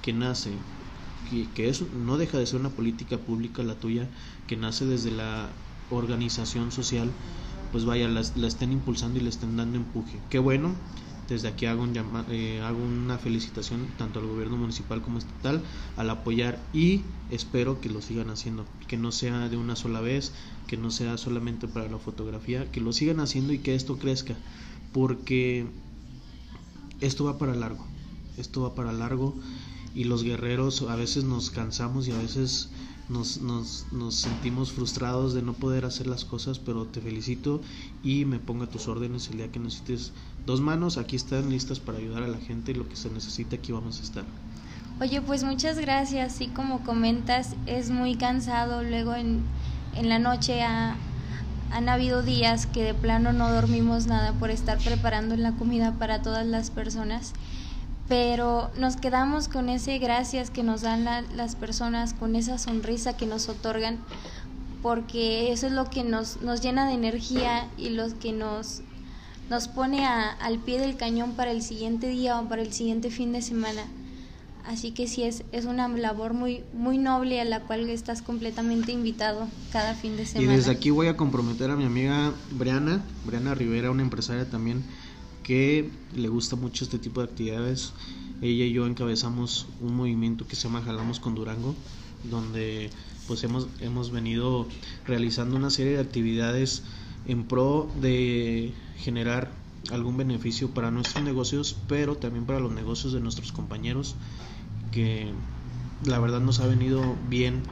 que 0.03 0.13
nace, 0.13 0.59
que, 1.29 1.51
que 1.53 1.69
eso 1.69 1.89
no 1.95 2.19
deja 2.19 2.39
de 2.39 2.47
ser 2.47 2.61
una 2.61 2.71
política 2.71 3.19
pública 3.19 3.63
la 3.63 3.75
tuya, 3.81 4.09
que 4.47 4.57
nace 4.57 4.85
desde 4.85 5.11
la 5.11 5.49
organización 5.91 6.71
social, 6.71 7.11
pues 7.73 7.85
vaya, 7.85 8.09
la, 8.09 8.23
la 8.35 8.47
estén 8.47 8.73
impulsando 8.73 9.19
y 9.19 9.23
le 9.23 9.31
estén 9.31 9.57
dando 9.57 9.79
empuje. 9.79 10.19
Qué 10.29 10.39
bueno, 10.39 10.75
desde 11.31 11.47
aquí 11.47 11.67
hago, 11.67 11.85
un 11.85 11.95
eh, 12.29 12.61
hago 12.61 12.83
una 12.83 13.17
felicitación 13.17 13.87
tanto 13.97 14.19
al 14.19 14.27
gobierno 14.27 14.57
municipal 14.57 15.01
como 15.01 15.19
estatal 15.19 15.63
al 15.97 16.11
apoyar 16.11 16.61
y 16.73 17.05
espero 17.31 17.81
que 17.81 17.89
lo 17.89 18.03
sigan 18.03 18.31
haciendo, 18.31 18.67
que 18.89 18.97
no 18.97 19.13
sea 19.13 19.49
de 19.49 19.57
una 19.57 19.77
sola 19.77 20.01
vez, 20.01 20.33
que 20.67 20.77
no 20.77 20.91
sea 20.91 21.17
solamente 21.19 21.69
para 21.69 21.89
la 21.89 21.99
fotografía, 21.99 22.71
que 22.73 22.81
lo 22.81 22.93
sigan 22.93 23.21
haciendo 23.21 23.53
y 23.53 23.59
que 23.59 23.77
esto 23.77 23.97
crezca, 23.97 24.35
porque 24.93 25.67
esto 27.01 27.25
va 27.25 27.39
para 27.39 27.55
largo, 27.55 27.87
esto 28.37 28.63
va 28.63 28.75
para 28.75 28.93
largo 28.93 29.37
y 29.95 30.05
los 30.05 30.25
guerreros 30.25 30.83
a 30.83 30.97
veces 30.97 31.23
nos 31.23 31.51
cansamos 31.51 32.09
y 32.09 32.13
a 32.13 32.19
veces 32.19 32.71
nos, 33.11 33.41
nos, 33.41 33.87
nos, 33.91 34.15
sentimos 34.15 34.73
frustrados 34.73 35.35
de 35.35 35.43
no 35.43 35.53
poder 35.53 35.85
hacer 35.85 36.07
las 36.07 36.25
cosas, 36.25 36.59
pero 36.59 36.87
te 36.87 37.01
felicito 37.01 37.61
y 38.03 38.25
me 38.25 38.39
pongo 38.39 38.65
a 38.65 38.67
tus 38.69 38.89
órdenes 38.89 39.29
el 39.31 39.39
día 39.39 39.51
que 39.51 39.59
necesites 39.59 40.13
dos 40.47 40.61
manos, 40.61 40.97
aquí 40.97 41.17
están 41.17 41.51
listas 41.51 41.81
para 41.81 41.99
ayudar 41.99 42.23
a 42.23 42.29
la 42.29 42.39
gente 42.39 42.71
y 42.71 42.75
lo 42.75 42.89
que 42.89 42.97
se 42.97 43.11
necesite 43.11 43.57
aquí 43.57 43.73
vamos 43.73 44.01
a 44.01 44.03
estar. 44.03 44.25
Oye, 45.01 45.21
pues 45.21 45.45
muchas 45.45 45.79
gracias, 45.79 46.37
sí 46.37 46.47
como 46.49 46.85
comentas, 46.85 47.57
es 47.67 47.91
muy 47.91 48.17
cansado, 48.17 48.83
luego 48.83 49.15
en, 49.15 49.43
en 49.97 50.09
la 50.09 50.19
noche 50.19 50.63
han 50.63 51.89
habido 51.89 52.23
días 52.23 52.67
que 52.67 52.85
de 52.85 52.95
plano 52.95 53.33
no 53.33 53.53
dormimos 53.53 54.07
nada 54.07 54.33
por 54.35 54.51
estar 54.51 54.79
preparando 54.79 55.37
la 55.37 55.53
comida 55.53 55.93
para 55.99 56.23
todas 56.23 56.47
las 56.47 56.71
personas 56.71 57.33
pero 58.11 58.73
nos 58.77 58.97
quedamos 58.97 59.47
con 59.47 59.69
ese 59.69 60.01
gracias 60.01 60.51
que 60.51 60.65
nos 60.65 60.81
dan 60.81 61.05
las 61.37 61.55
personas, 61.55 62.13
con 62.13 62.35
esa 62.35 62.59
sonrisa 62.59 63.17
que 63.17 63.25
nos 63.25 63.49
otorgan, 63.49 63.99
porque 64.83 65.53
eso 65.53 65.69
es 65.69 65.73
lo 65.73 65.89
que 65.91 66.03
nos, 66.03 66.43
nos 66.43 66.61
llena 66.61 66.89
de 66.89 66.95
energía 66.95 67.69
y 67.79 67.91
lo 67.91 68.19
que 68.19 68.33
nos, 68.33 68.83
nos 69.49 69.69
pone 69.69 70.05
al 70.05 70.59
pie 70.59 70.81
del 70.81 70.97
cañón 70.97 71.35
para 71.37 71.53
el 71.53 71.63
siguiente 71.63 72.09
día 72.09 72.41
o 72.41 72.49
para 72.49 72.63
el 72.63 72.73
siguiente 72.73 73.11
fin 73.11 73.31
de 73.31 73.43
semana. 73.43 73.85
Así 74.67 74.91
que 74.91 75.07
sí, 75.07 75.23
es, 75.23 75.45
es 75.53 75.67
una 75.67 75.87
labor 75.87 76.35
muy, 76.35 76.65
muy 76.75 76.99
noble 76.99 77.41
a 77.41 77.45
la 77.45 77.61
cual 77.61 77.89
estás 77.89 78.23
completamente 78.23 78.91
invitado 78.91 79.47
cada 79.71 79.95
fin 79.95 80.17
de 80.17 80.27
semana. 80.27 80.53
Y 80.53 80.57
desde 80.57 80.73
aquí 80.73 80.91
voy 80.91 81.07
a 81.07 81.17
comprometer 81.17 81.71
a 81.71 81.77
mi 81.77 81.85
amiga 81.85 82.33
Briana, 82.51 83.05
Briana 83.25 83.55
Rivera, 83.55 83.93
una 83.93 84.03
empresaria 84.03 84.51
también 84.51 84.83
que 85.43 85.91
le 86.15 86.29
gusta 86.29 86.57
mucho 86.57 86.85
este 86.85 86.99
tipo 86.99 87.21
de 87.21 87.29
actividades. 87.29 87.93
Ella 88.43 88.65
y 88.65 88.73
yo 88.73 88.87
encabezamos 88.87 89.67
un 89.81 89.95
movimiento 89.97 90.47
que 90.47 90.57
se 90.57 90.63
llama 90.65 90.83
Jalamos 90.83 91.21
con 91.21 91.35
Durango, 91.35 91.75
donde 92.31 92.91
pues 93.27 93.45
hemos, 93.45 93.69
hemos 93.81 94.11
venido 94.11 94.67
realizando 95.07 95.57
una 95.57 95.71
serie 95.71 95.93
de 95.93 96.01
actividades 96.01 96.83
en 97.27 97.45
pro 97.45 97.91
de 98.01 98.73
generar 98.97 99.51
algún 99.91 100.17
beneficio 100.17 100.71
para 100.71 100.91
nuestros 100.91 101.25
negocios, 101.25 101.77
pero 101.89 102.17
también 102.17 102.45
para 102.45 102.61
los 102.61 102.73
negocios 102.73 103.13
de 103.13 103.21
nuestros 103.21 103.53
compañeros, 103.53 104.15
que 104.91 105.33
la 106.05 106.19
verdad 106.19 106.41
nos 106.41 106.61
ha 106.61 106.67
venido 106.67 107.17
bien 107.29 107.63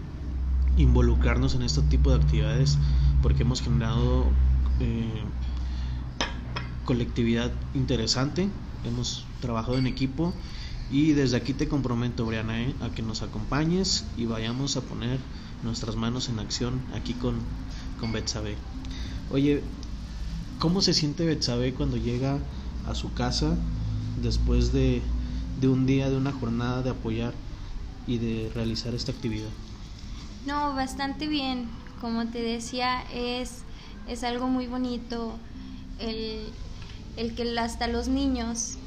involucrarnos 0.77 1.55
en 1.55 1.63
este 1.63 1.83
tipo 1.83 2.11
de 2.11 2.17
actividades 2.17 2.79
porque 3.23 3.43
hemos 3.43 3.61
generado 3.61 4.27
eh, 4.81 5.23
colectividad 6.89 7.53
interesante, 7.75 8.49
hemos 8.83 9.27
trabajado 9.43 9.77
en 9.77 9.87
equipo 9.87 10.33
y 10.91 11.13
desde 11.13 11.37
aquí 11.37 11.53
te 11.53 11.69
comprometo, 11.69 12.25
Briana, 12.25 12.63
¿eh? 12.63 12.75
a 12.81 12.89
que 12.89 13.03
nos 13.03 13.21
acompañes 13.21 14.07
y 14.17 14.25
vayamos 14.25 14.79
a 14.79 14.81
poner 14.81 15.19
nuestras 15.63 15.97
manos 15.97 16.31
en 16.31 16.39
acción 16.39 16.81
aquí 16.95 17.13
con, 17.13 17.41
con 18.01 18.11
Betsabe. 18.13 18.57
Oye, 19.31 19.63
¿cómo 20.61 20.81
se 20.81 20.95
siente 20.95 21.27
Betsabe 21.27 21.75
cuando 21.75 21.99
llega 21.99 22.39
a 22.87 22.95
su 22.95 23.13
casa 23.13 23.55
después 24.23 24.73
de, 24.73 25.03
de 25.61 25.69
un 25.69 25.85
día, 25.85 26.09
de 26.09 26.17
una 26.17 26.33
jornada 26.33 26.83
de 26.83 26.89
apoyar 26.89 27.35
y 28.07 28.17
de 28.17 28.51
realizar 28.55 28.95
esta 28.95 29.13
actividad? 29.13 29.51
No, 30.47 30.75
bastante 30.75 31.27
bien. 31.27 31.69
Como 32.01 32.29
te 32.29 32.41
decía, 32.41 33.03
es, 33.13 33.59
es 34.09 34.25
algo 34.25 34.49
muy 34.49 34.69
bonito 34.69 35.35
el, 35.99 36.47
el 37.19 37.35
que 37.35 37.59
hasta 37.59 37.89
los 37.89 38.07
niños 38.07 38.79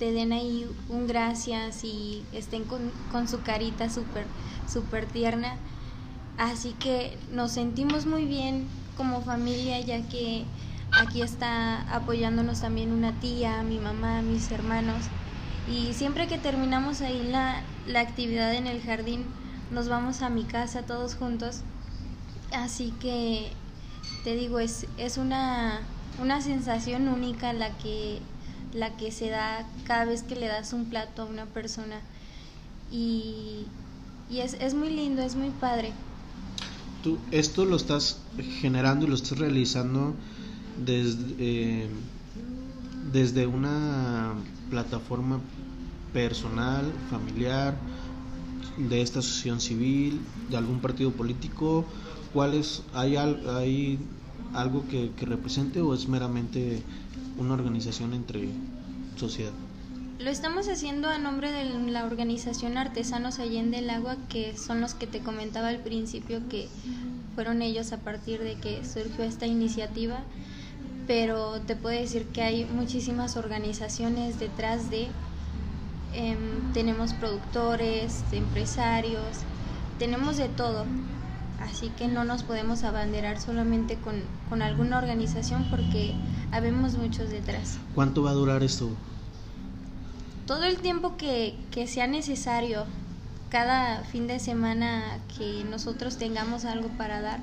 te 0.00 0.10
den 0.10 0.32
ahí 0.32 0.68
un 0.88 1.06
gracias 1.06 1.84
y 1.84 2.24
estén 2.32 2.64
con, 2.64 3.28
su 3.28 3.40
carita 3.42 3.88
súper 3.88 4.26
super 4.70 5.06
tierna. 5.06 5.54
Así 6.36 6.72
que 6.72 7.16
nos 7.32 7.52
sentimos 7.52 8.04
muy 8.04 8.24
bien 8.24 8.66
como 8.96 9.22
familia 9.22 9.80
ya 9.80 10.02
que 10.08 10.44
aquí 11.00 11.22
está 11.22 11.82
apoyándonos 11.94 12.60
también 12.60 12.92
una 12.92 13.12
tía, 13.20 13.62
mi 13.62 13.78
mamá, 13.78 14.20
mis 14.20 14.50
hermanos. 14.50 15.04
Y 15.70 15.94
siempre 15.94 16.26
que 16.26 16.38
terminamos 16.38 17.00
ahí 17.02 17.28
la, 17.30 17.62
la 17.86 18.00
actividad 18.00 18.52
en 18.52 18.66
el 18.66 18.82
jardín, 18.82 19.24
nos 19.70 19.88
vamos 19.88 20.22
a 20.22 20.28
mi 20.28 20.42
casa 20.42 20.82
todos 20.82 21.14
juntos. 21.14 21.60
Así 22.52 22.92
que 23.00 23.52
te 24.24 24.34
digo, 24.34 24.58
es, 24.58 24.86
es 24.98 25.18
una 25.18 25.82
una 26.20 26.40
sensación 26.40 27.08
única 27.08 27.52
la 27.52 27.76
que, 27.78 28.20
la 28.72 28.96
que 28.96 29.12
se 29.12 29.30
da 29.30 29.66
cada 29.84 30.04
vez 30.04 30.22
que 30.22 30.36
le 30.36 30.46
das 30.46 30.72
un 30.72 30.86
plato 30.86 31.22
a 31.22 31.24
una 31.26 31.46
persona. 31.46 32.00
Y, 32.90 33.66
y 34.30 34.40
es, 34.40 34.54
es 34.54 34.74
muy 34.74 34.90
lindo, 34.90 35.22
es 35.22 35.36
muy 35.36 35.50
padre. 35.50 35.92
Tú 37.02 37.18
esto 37.30 37.64
lo 37.64 37.76
estás 37.76 38.18
generando 38.60 39.06
y 39.06 39.08
lo 39.08 39.14
estás 39.14 39.38
realizando 39.38 40.14
desde, 40.84 41.34
eh, 41.38 41.88
desde 43.12 43.46
una 43.46 44.34
plataforma 44.70 45.40
personal, 46.12 46.92
familiar, 47.10 47.76
de 48.76 49.02
esta 49.02 49.20
asociación 49.20 49.60
civil, 49.60 50.20
de 50.50 50.56
algún 50.56 50.80
partido 50.80 51.10
político. 51.12 51.84
¿Cuáles 52.32 52.82
hay, 52.92 53.16
hay 53.16 53.98
algo 54.54 54.84
que, 54.88 55.10
represente 55.20 55.80
o 55.80 55.94
es 55.94 56.08
meramente 56.08 56.82
una 57.38 57.54
organización 57.54 58.14
entre 58.14 58.48
sociedad? 59.16 59.52
Lo 60.18 60.30
estamos 60.30 60.68
haciendo 60.68 61.08
a 61.08 61.18
nombre 61.18 61.52
de 61.52 61.64
la 61.90 62.04
organización 62.04 62.78
Artesanos 62.78 63.38
Allende 63.38 63.78
el 63.78 63.90
Agua, 63.90 64.16
que 64.28 64.56
son 64.56 64.80
los 64.80 64.94
que 64.94 65.06
te 65.06 65.20
comentaba 65.20 65.68
al 65.68 65.80
principio 65.80 66.40
que 66.48 66.68
fueron 67.34 67.60
ellos 67.60 67.92
a 67.92 67.98
partir 67.98 68.40
de 68.40 68.54
que 68.54 68.82
surgió 68.84 69.24
esta 69.24 69.46
iniciativa, 69.46 70.20
pero 71.06 71.60
te 71.60 71.76
puedo 71.76 72.00
decir 72.00 72.26
que 72.28 72.42
hay 72.42 72.64
muchísimas 72.64 73.36
organizaciones 73.36 74.40
detrás 74.40 74.90
de, 74.90 75.08
em, 76.14 76.72
tenemos 76.72 77.12
productores, 77.12 78.24
empresarios, 78.32 79.42
tenemos 79.98 80.38
de 80.38 80.48
todo 80.48 80.86
así 81.60 81.90
que 81.90 82.08
no 82.08 82.24
nos 82.24 82.42
podemos 82.42 82.82
abanderar 82.84 83.40
solamente 83.40 83.96
con, 83.96 84.62
alguna 84.62 84.98
organización 84.98 85.66
porque 85.70 86.14
habemos 86.52 86.96
muchos 86.96 87.30
detrás. 87.30 87.78
¿Cuánto 87.94 88.22
va 88.22 88.30
a 88.30 88.34
durar 88.34 88.62
esto? 88.62 88.90
Todo 90.46 90.64
el 90.64 90.78
tiempo 90.78 91.16
que, 91.16 91.56
sea 91.86 92.06
necesario, 92.06 92.84
cada 93.50 94.02
fin 94.04 94.26
de 94.26 94.38
semana 94.38 95.18
que 95.36 95.64
nosotros 95.64 96.18
tengamos 96.18 96.64
algo 96.64 96.88
para 96.96 97.20
dar, 97.20 97.40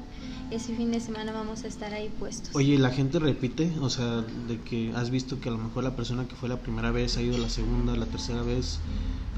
ese 0.51 0.75
fin 0.75 0.91
de 0.91 0.99
semana 0.99 1.31
vamos 1.31 1.63
a 1.63 1.67
estar 1.67 1.93
ahí 1.93 2.09
puestos. 2.19 2.55
Oye, 2.55 2.77
¿la 2.77 2.91
gente 2.91 3.19
repite? 3.19 3.71
O 3.81 3.89
sea, 3.89 4.21
de 4.47 4.59
que 4.61 4.93
has 4.95 5.09
visto 5.09 5.39
que 5.39 5.49
a 5.49 5.51
lo 5.51 5.57
mejor 5.57 5.83
la 5.83 5.95
persona 5.95 6.27
que 6.27 6.35
fue 6.35 6.47
la 6.47 6.57
primera 6.57 6.91
vez 6.91 7.17
ha 7.17 7.21
ido 7.21 7.37
la 7.37 7.49
segunda, 7.49 7.95
la 7.95 8.05
tercera 8.05 8.43
vez, 8.43 8.79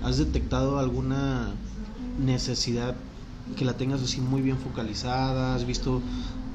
¿has 0.04 0.18
detectado 0.18 0.78
alguna 0.78 1.54
necesidad 2.20 2.96
que 3.58 3.65
la 3.65 3.77
tengas 3.77 4.01
así 4.01 4.21
muy 4.21 4.41
bien 4.41 4.58
focalizada, 4.58 5.55
has 5.55 5.65
visto, 5.65 6.01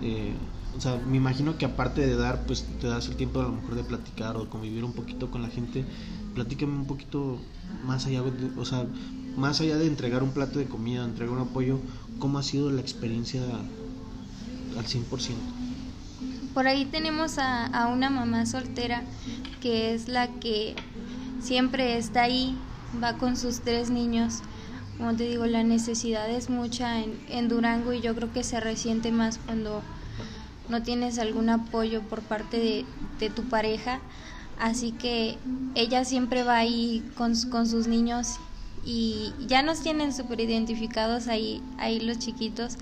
eh, 0.03 0.35
o 0.77 0.81
sea, 0.81 0.97
me 0.97 1.17
imagino 1.17 1.57
que 1.57 1.65
aparte 1.65 2.07
de 2.07 2.17
dar, 2.17 2.45
pues 2.47 2.65
te 2.81 2.89
das 2.89 3.09
el 3.09 3.17
tiempo 3.17 3.41
a 3.41 3.45
lo 3.45 3.53
mejor 3.53 3.75
de 3.75 3.85
platicar 3.85 4.37
o 4.37 4.49
convivir 4.49 4.85
un 4.85 4.93
poquito 4.93 5.31
con 5.31 5.43
la 5.43 5.49
gente, 5.49 5.85
platícame 6.35 6.73
un 6.73 6.87
poquito 6.87 7.39
más 7.87 8.07
allá, 8.07 8.23
o 8.57 8.65
sea, 8.65 8.87
más 9.37 9.61
allá 9.61 9.77
de 9.77 9.87
entregar 9.87 10.23
un 10.23 10.31
plato 10.31 10.59
de 10.59 10.67
comida, 10.67 11.05
entregar 11.05 11.35
un 11.35 11.43
apoyo, 11.43 11.79
¿cómo 12.19 12.39
ha 12.39 12.43
sido 12.43 12.71
la 12.71 12.81
experiencia 12.81 13.43
al 14.77 14.85
100%? 14.85 15.05
Por 16.55 16.67
ahí 16.67 16.85
tenemos 16.87 17.39
a, 17.39 17.67
a 17.67 17.87
una 17.87 18.11
mamá 18.11 18.45
soltera 18.45 19.05
que 19.61 19.95
es 19.95 20.09
la 20.09 20.29
que 20.41 20.75
siempre 21.41 21.97
está 21.97 22.23
ahí, 22.23 22.59
va 23.03 23.19
con 23.19 23.37
sus 23.37 23.61
tres 23.61 23.91
niños 23.91 24.43
como 25.01 25.17
te 25.17 25.25
digo, 25.25 25.47
la 25.47 25.65
necesidad 25.65 26.29
es 26.29 26.51
mucha 26.51 27.01
en, 27.01 27.19
en, 27.31 27.49
Durango 27.49 27.95
y 27.95 28.03
yo 28.03 28.15
creo 28.15 28.31
que 28.35 28.45
se 28.45 28.61
resiente 28.61 29.13
más 29.13 29.39
cuando 29.39 29.83
no 30.69 30.83
tienes 30.83 31.19
algún 31.19 31.49
apoyo 31.49 32.03
por 32.03 32.21
parte 32.21 32.59
de, 32.59 32.85
de 33.19 33.31
tu 33.31 33.45
pareja, 33.45 34.01
así 34.59 34.93
que 34.93 35.39
ella 35.75 36.05
siempre 36.05 36.43
va 36.43 36.59
ahí 36.59 37.03
con, 37.17 37.35
con 37.51 37.67
sus 37.67 37.87
niños 37.89 38.37
y 38.85 39.33
ya 39.47 39.63
nos 39.63 39.81
tienen 39.81 40.13
súper 40.13 40.39
identificados 40.41 41.29
ahí, 41.29 41.63
ahí 41.79 41.99
los 41.99 42.19
chiquitos, 42.19 42.77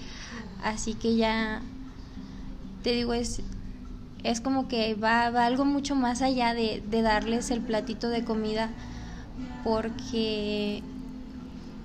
así 0.64 0.94
que 0.94 1.14
ya, 1.14 1.62
te 2.82 2.94
digo, 2.94 3.14
es, 3.14 3.42
es 4.24 4.40
como 4.40 4.66
que 4.66 4.96
va, 4.96 5.30
va 5.30 5.46
algo 5.46 5.64
mucho 5.64 5.94
más 5.94 6.20
allá 6.22 6.52
de, 6.52 6.82
de 6.90 7.02
darles 7.02 7.52
el 7.52 7.60
platito 7.60 8.08
de 8.08 8.24
comida, 8.24 8.70
porque, 9.62 10.82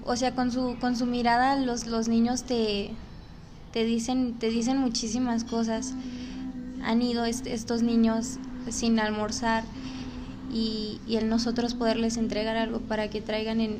o 0.06 0.16
sea, 0.16 0.36
con 0.36 0.52
su, 0.52 0.78
con 0.80 0.96
su 0.96 1.06
mirada 1.06 1.56
los, 1.58 1.88
los 1.88 2.08
niños 2.08 2.44
te, 2.44 2.92
te, 3.72 3.86
dicen, 3.86 4.36
te 4.40 4.50
dicen 4.50 4.78
muchísimas 4.78 5.44
cosas. 5.44 5.94
Han 6.84 7.02
ido 7.02 7.26
estos 7.26 7.82
niños 7.82 8.38
sin 8.70 9.00
almorzar 9.00 9.64
y, 10.52 11.00
y 11.08 11.16
el 11.16 11.30
nosotros 11.30 11.74
poderles 11.74 12.18
entregar 12.18 12.58
algo 12.58 12.80
para 12.80 13.10
que 13.10 13.22
traigan 13.22 13.62
en, 13.62 13.80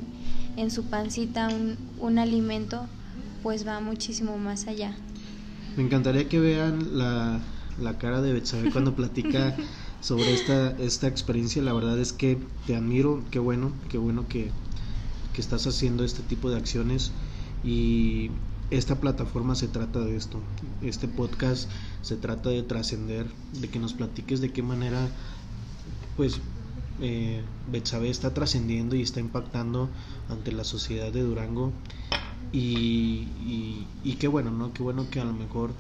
en 0.58 0.72
su 0.72 0.86
pancita 0.86 1.50
un, 1.50 1.78
un 2.00 2.20
alimento, 2.20 2.86
pues 3.42 3.68
va 3.68 3.80
muchísimo 3.80 4.38
más 4.38 4.68
allá. 4.68 4.96
Me 5.76 5.84
encantaría 5.84 6.30
que 6.30 6.40
vean 6.40 6.98
la, 6.98 7.40
la 7.82 7.98
cara 7.98 8.22
de 8.22 8.34
Betsabe 8.34 8.72
cuando 8.72 8.96
platica 8.96 9.56
sobre 10.02 10.34
esta, 10.34 10.72
esta 10.80 11.08
experiencia. 11.08 11.62
La 11.62 11.74
verdad 11.74 12.00
es 12.00 12.14
que 12.14 12.38
te 12.68 12.76
admiro, 12.76 13.24
qué 13.32 13.40
bueno, 13.40 13.72
qué 13.90 13.98
bueno 13.98 14.28
que, 14.28 14.52
que 15.34 15.42
estás 15.42 15.68
haciendo 15.68 16.04
este 16.04 16.24
tipo 16.24 16.50
de 16.50 16.58
acciones 16.58 17.12
y 17.64 18.30
esta 18.70 19.00
plataforma 19.00 19.56
se 19.56 19.68
trata 19.68 20.00
de 20.00 20.16
esto. 20.16 20.40
Este 20.82 21.08
podcast 21.08 21.70
se 22.02 22.16
trata 22.16 22.50
de 22.50 22.64
trascender, 22.64 23.28
de 23.60 23.70
que 23.70 23.80
nos 23.80 23.94
platiques 23.94 24.42
de 24.42 24.52
qué 24.52 24.64
manera, 24.64 25.08
pues, 26.18 26.40
eh, 27.02 27.42
Betsabe 27.72 28.10
está 28.10 28.34
trascendiendo 28.34 28.96
y 28.96 29.02
está 29.02 29.20
impactando 29.20 29.90
ante 30.30 30.52
la 30.52 30.64
sociedad 30.64 31.12
de 31.12 31.22
Durango. 31.22 31.72
Y, 32.52 33.28
y, 33.46 33.88
y 34.04 34.14
qué 34.14 34.28
bueno, 34.28 34.52
¿no? 34.52 34.74
Qué 34.74 34.84
bueno 34.84 35.10
que 35.10 35.20
a 35.20 35.26
lo 35.26 35.34
mejor 35.34 35.72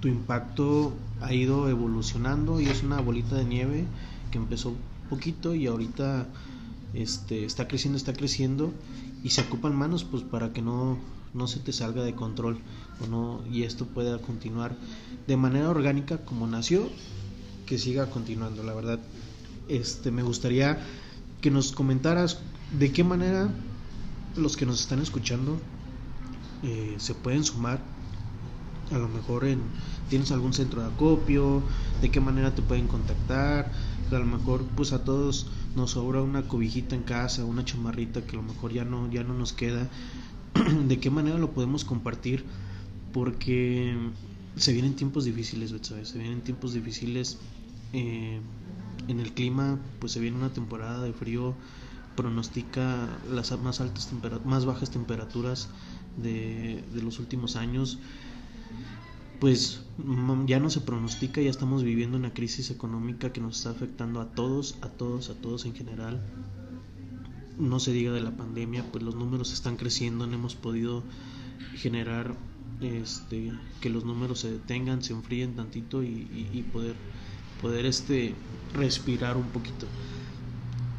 tu 0.00 0.08
impacto 0.08 0.92
ha 1.20 1.34
ido 1.34 1.68
evolucionando 1.68 2.60
y 2.60 2.66
es 2.66 2.82
una 2.82 3.00
bolita 3.00 3.36
de 3.36 3.44
nieve 3.44 3.84
que 4.30 4.38
empezó 4.38 4.74
poquito 5.08 5.54
y 5.54 5.66
ahorita 5.66 6.26
este 6.94 7.44
está 7.44 7.68
creciendo, 7.68 7.96
está 7.96 8.12
creciendo 8.12 8.72
y 9.22 9.30
se 9.30 9.42
ocupan 9.42 9.76
manos 9.76 10.04
pues 10.04 10.22
para 10.22 10.52
que 10.52 10.62
no 10.62 10.98
no 11.32 11.46
se 11.46 11.60
te 11.60 11.72
salga 11.72 12.02
de 12.02 12.14
control 12.14 12.58
o 13.00 13.06
no 13.06 13.44
y 13.50 13.62
esto 13.62 13.86
pueda 13.86 14.18
continuar 14.18 14.74
de 15.26 15.36
manera 15.36 15.70
orgánica 15.70 16.18
como 16.18 16.46
nació 16.46 16.88
que 17.66 17.78
siga 17.78 18.10
continuando 18.10 18.64
la 18.64 18.74
verdad. 18.74 18.98
Este 19.68 20.10
me 20.10 20.24
gustaría 20.24 20.84
que 21.40 21.50
nos 21.50 21.70
comentaras 21.72 22.40
de 22.76 22.92
qué 22.92 23.04
manera 23.04 23.48
los 24.36 24.56
que 24.56 24.66
nos 24.66 24.80
están 24.80 25.00
escuchando 25.00 25.58
eh, 26.64 26.96
se 26.98 27.14
pueden 27.14 27.44
sumar 27.44 27.80
a 28.90 28.98
lo 28.98 29.08
mejor 29.08 29.44
en 29.44 29.60
tienes 30.08 30.32
algún 30.32 30.52
centro 30.52 30.82
de 30.82 30.88
acopio 30.88 31.62
de 32.02 32.10
qué 32.10 32.20
manera 32.20 32.54
te 32.54 32.62
pueden 32.62 32.88
contactar 32.88 33.70
a 34.10 34.18
lo 34.18 34.26
mejor 34.26 34.64
pues 34.76 34.92
a 34.92 35.04
todos 35.04 35.46
nos 35.76 35.92
sobra 35.92 36.22
una 36.22 36.42
cobijita 36.42 36.94
en 36.94 37.02
casa 37.02 37.44
una 37.44 37.64
chamarrita 37.64 38.22
que 38.22 38.36
a 38.36 38.40
lo 38.40 38.42
mejor 38.42 38.72
ya 38.72 38.84
no 38.84 39.10
ya 39.10 39.22
no 39.22 39.34
nos 39.34 39.52
queda. 39.52 39.88
De 40.88 40.98
qué 40.98 41.10
manera 41.10 41.38
lo 41.38 41.52
podemos 41.52 41.84
compartir 41.84 42.44
porque 43.12 43.96
se 44.56 44.72
vienen 44.72 44.94
tiempos 44.94 45.24
difíciles 45.24 45.74
¿sabes? 45.82 46.08
se 46.08 46.18
vienen 46.18 46.42
tiempos 46.42 46.72
difíciles 46.72 47.38
eh, 47.92 48.40
en 49.08 49.20
el 49.20 49.32
clima 49.32 49.78
pues 49.98 50.12
se 50.12 50.20
viene 50.20 50.36
una 50.36 50.52
temporada 50.52 51.02
de 51.02 51.12
frío 51.12 51.54
pronostica 52.16 53.08
las 53.30 53.56
más 53.60 53.80
altas 53.80 54.10
más 54.44 54.64
bajas 54.64 54.90
temperaturas 54.90 55.68
de, 56.20 56.84
de 56.92 57.02
los 57.02 57.18
últimos 57.18 57.56
años 57.56 57.98
pues 59.40 59.82
ya 60.46 60.60
no 60.60 60.68
se 60.68 60.82
pronostica, 60.82 61.40
ya 61.40 61.50
estamos 61.50 61.82
viviendo 61.82 62.18
una 62.18 62.34
crisis 62.34 62.70
económica 62.70 63.32
que 63.32 63.40
nos 63.40 63.56
está 63.56 63.70
afectando 63.70 64.20
a 64.20 64.26
todos, 64.26 64.76
a 64.82 64.88
todos, 64.88 65.30
a 65.30 65.34
todos 65.34 65.64
en 65.64 65.74
general. 65.74 66.22
No 67.58 67.80
se 67.80 67.92
diga 67.92 68.12
de 68.12 68.20
la 68.20 68.36
pandemia, 68.36 68.84
pues 68.92 69.02
los 69.02 69.14
números 69.16 69.52
están 69.52 69.76
creciendo, 69.76 70.26
no 70.26 70.34
hemos 70.34 70.54
podido 70.54 71.02
generar 71.76 72.36
este 72.82 73.52
que 73.80 73.90
los 73.90 74.04
números 74.04 74.40
se 74.40 74.50
detengan, 74.50 75.02
se 75.02 75.14
enfríen 75.14 75.56
tantito 75.56 76.02
y, 76.02 76.28
y 76.52 76.62
poder 76.72 76.94
poder 77.60 77.86
este 77.86 78.34
respirar 78.74 79.36
un 79.36 79.48
poquito. 79.48 79.86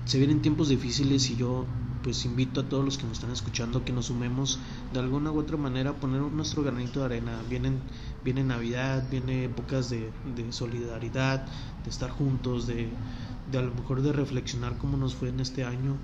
Se 0.05 0.17
vienen 0.17 0.41
tiempos 0.41 0.69
difíciles 0.69 1.29
y 1.29 1.35
yo 1.35 1.65
pues 2.03 2.25
invito 2.25 2.61
a 2.61 2.69
todos 2.69 2.83
los 2.83 2.97
que 2.97 3.03
nos 3.03 3.13
están 3.13 3.31
escuchando 3.31 3.85
que 3.85 3.93
nos 3.93 4.07
sumemos 4.07 4.59
de 4.93 4.99
alguna 4.99 5.31
u 5.31 5.39
otra 5.39 5.57
manera 5.57 5.91
a 5.91 5.93
poner 5.93 6.21
nuestro 6.21 6.63
granito 6.63 6.99
de 6.99 7.05
arena. 7.05 7.39
Vienen, 7.49 7.79
viene 8.23 8.43
Navidad, 8.43 9.07
viene 9.09 9.45
épocas 9.45 9.89
de, 9.89 10.11
de 10.35 10.51
solidaridad, 10.51 11.45
de 11.83 11.89
estar 11.89 12.09
juntos, 12.09 12.67
de, 12.67 12.89
de, 13.51 13.57
a 13.57 13.61
lo 13.61 13.73
mejor 13.73 14.01
de 14.01 14.13
reflexionar 14.13 14.77
cómo 14.77 14.97
nos 14.97 15.15
fue 15.15 15.29
en 15.29 15.39
este 15.39 15.63
año 15.63 15.95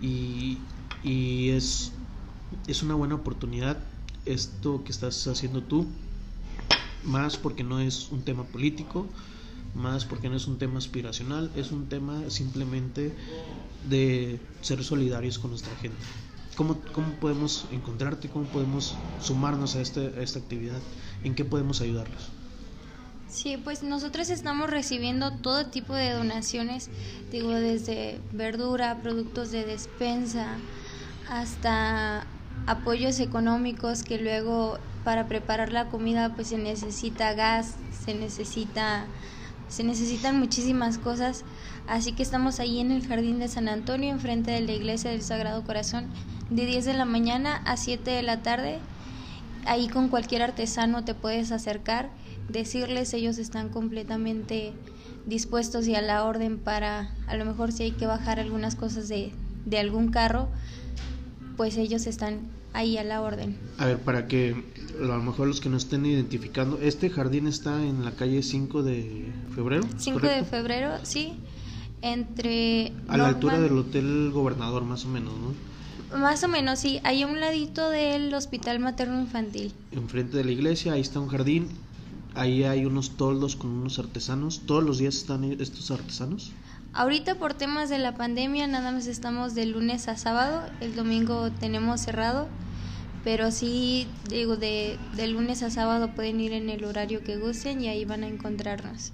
y, 0.00 0.58
y 1.02 1.50
es, 1.50 1.92
es 2.66 2.82
una 2.82 2.94
buena 2.94 3.14
oportunidad 3.14 3.78
esto 4.26 4.82
que 4.84 4.92
estás 4.92 5.26
haciendo 5.26 5.62
tú, 5.62 5.86
más 7.04 7.36
porque 7.36 7.62
no 7.62 7.78
es 7.78 8.08
un 8.10 8.22
tema 8.22 8.42
político, 8.44 9.06
más 9.76 10.04
porque 10.04 10.28
no 10.28 10.36
es 10.36 10.46
un 10.46 10.58
tema 10.58 10.78
aspiracional, 10.78 11.50
es 11.56 11.70
un 11.70 11.88
tema 11.88 12.28
simplemente 12.28 13.14
de 13.88 14.40
ser 14.62 14.82
solidarios 14.82 15.38
con 15.38 15.50
nuestra 15.50 15.74
gente. 15.76 15.98
¿Cómo, 16.56 16.80
cómo 16.92 17.12
podemos 17.20 17.66
encontrarte? 17.70 18.28
¿Cómo 18.28 18.46
podemos 18.46 18.94
sumarnos 19.20 19.76
a, 19.76 19.82
este, 19.82 20.06
a 20.18 20.22
esta 20.22 20.38
actividad? 20.38 20.80
¿En 21.22 21.34
qué 21.34 21.44
podemos 21.44 21.80
ayudarlos? 21.80 22.30
Sí, 23.28 23.58
pues 23.58 23.82
nosotros 23.82 24.30
estamos 24.30 24.70
recibiendo 24.70 25.32
todo 25.32 25.66
tipo 25.66 25.94
de 25.94 26.12
donaciones, 26.12 26.88
digo, 27.30 27.50
desde 27.50 28.18
verdura, 28.32 29.00
productos 29.02 29.50
de 29.50 29.64
despensa, 29.64 30.56
hasta 31.28 32.26
apoyos 32.66 33.20
económicos 33.20 34.02
que 34.04 34.18
luego 34.18 34.78
para 35.04 35.28
preparar 35.28 35.72
la 35.72 35.88
comida 35.88 36.34
pues 36.34 36.48
se 36.48 36.58
necesita 36.58 37.34
gas, 37.34 37.74
se 38.04 38.14
necesita 38.14 39.06
se 39.68 39.84
necesitan 39.84 40.38
muchísimas 40.38 40.98
cosas, 40.98 41.44
así 41.86 42.12
que 42.12 42.22
estamos 42.22 42.60
ahí 42.60 42.80
en 42.80 42.90
el 42.90 43.06
Jardín 43.06 43.38
de 43.38 43.48
San 43.48 43.68
Antonio, 43.68 44.10
enfrente 44.10 44.50
de 44.50 44.60
la 44.60 44.72
Iglesia 44.72 45.10
del 45.10 45.22
Sagrado 45.22 45.64
Corazón, 45.64 46.08
de 46.50 46.66
10 46.66 46.84
de 46.84 46.94
la 46.94 47.04
mañana 47.04 47.56
a 47.64 47.76
7 47.76 48.10
de 48.10 48.22
la 48.22 48.42
tarde. 48.42 48.78
Ahí 49.64 49.88
con 49.88 50.08
cualquier 50.08 50.42
artesano 50.42 51.04
te 51.04 51.14
puedes 51.14 51.50
acercar, 51.50 52.10
decirles, 52.48 53.12
ellos 53.14 53.38
están 53.38 53.68
completamente 53.68 54.72
dispuestos 55.26 55.88
y 55.88 55.96
a 55.96 56.02
la 56.02 56.24
orden 56.24 56.58
para, 56.58 57.12
a 57.26 57.36
lo 57.36 57.44
mejor 57.44 57.72
si 57.72 57.82
hay 57.82 57.90
que 57.90 58.06
bajar 58.06 58.38
algunas 58.38 58.76
cosas 58.76 59.08
de, 59.08 59.32
de 59.64 59.78
algún 59.80 60.10
carro, 60.10 60.48
pues 61.56 61.76
ellos 61.76 62.06
están 62.06 62.55
ahí 62.76 62.98
a 62.98 63.04
la 63.04 63.22
orden. 63.22 63.56
A 63.78 63.86
ver, 63.86 63.98
para 63.98 64.28
que 64.28 64.54
a 65.00 65.04
lo 65.04 65.22
mejor 65.22 65.48
los 65.48 65.60
que 65.60 65.68
no 65.68 65.78
estén 65.78 66.04
identificando, 66.04 66.78
este 66.80 67.08
jardín 67.08 67.46
está 67.46 67.82
en 67.82 68.04
la 68.04 68.12
calle 68.12 68.42
5 68.42 68.82
de 68.82 69.32
febrero. 69.54 69.82
5 69.96 70.20
de 70.20 70.44
febrero, 70.44 70.92
sí. 71.02 71.34
Entre... 72.02 72.92
A 73.08 73.16
la 73.16 73.28
altura 73.28 73.58
del 73.58 73.76
Hotel 73.78 74.30
Gobernador, 74.30 74.84
más 74.84 75.06
o 75.06 75.08
menos, 75.08 75.32
¿no? 75.32 76.18
Más 76.18 76.44
o 76.44 76.48
menos, 76.48 76.78
sí. 76.78 77.00
Hay 77.02 77.22
a 77.22 77.26
un 77.26 77.40
ladito 77.40 77.88
del 77.88 78.32
Hospital 78.34 78.78
Materno 78.78 79.20
Infantil. 79.20 79.72
Enfrente 79.92 80.36
de 80.36 80.44
la 80.44 80.52
iglesia, 80.52 80.92
ahí 80.92 81.00
está 81.00 81.18
un 81.18 81.28
jardín. 81.28 81.68
Ahí 82.34 82.64
hay 82.64 82.84
unos 82.84 83.16
toldos 83.16 83.56
con 83.56 83.70
unos 83.70 83.98
artesanos. 83.98 84.60
¿Todos 84.66 84.84
los 84.84 84.98
días 84.98 85.16
están 85.16 85.44
estos 85.44 85.90
artesanos? 85.90 86.52
Ahorita 86.92 87.34
por 87.34 87.52
temas 87.52 87.90
de 87.90 87.98
la 87.98 88.14
pandemia 88.14 88.66
nada 88.66 88.90
más 88.90 89.06
estamos 89.06 89.54
de 89.54 89.66
lunes 89.66 90.08
a 90.08 90.16
sábado, 90.16 90.62
el 90.80 90.96
domingo 90.96 91.50
tenemos 91.50 92.00
cerrado, 92.00 92.48
pero 93.26 93.50
sí 93.50 94.06
digo 94.30 94.56
de, 94.56 95.00
de 95.16 95.26
lunes 95.26 95.64
a 95.64 95.70
sábado 95.70 96.14
pueden 96.14 96.38
ir 96.40 96.52
en 96.52 96.70
el 96.70 96.84
horario 96.84 97.24
que 97.24 97.36
gusten 97.36 97.80
y 97.80 97.88
ahí 97.88 98.04
van 98.04 98.22
a 98.22 98.28
encontrarnos. 98.28 99.12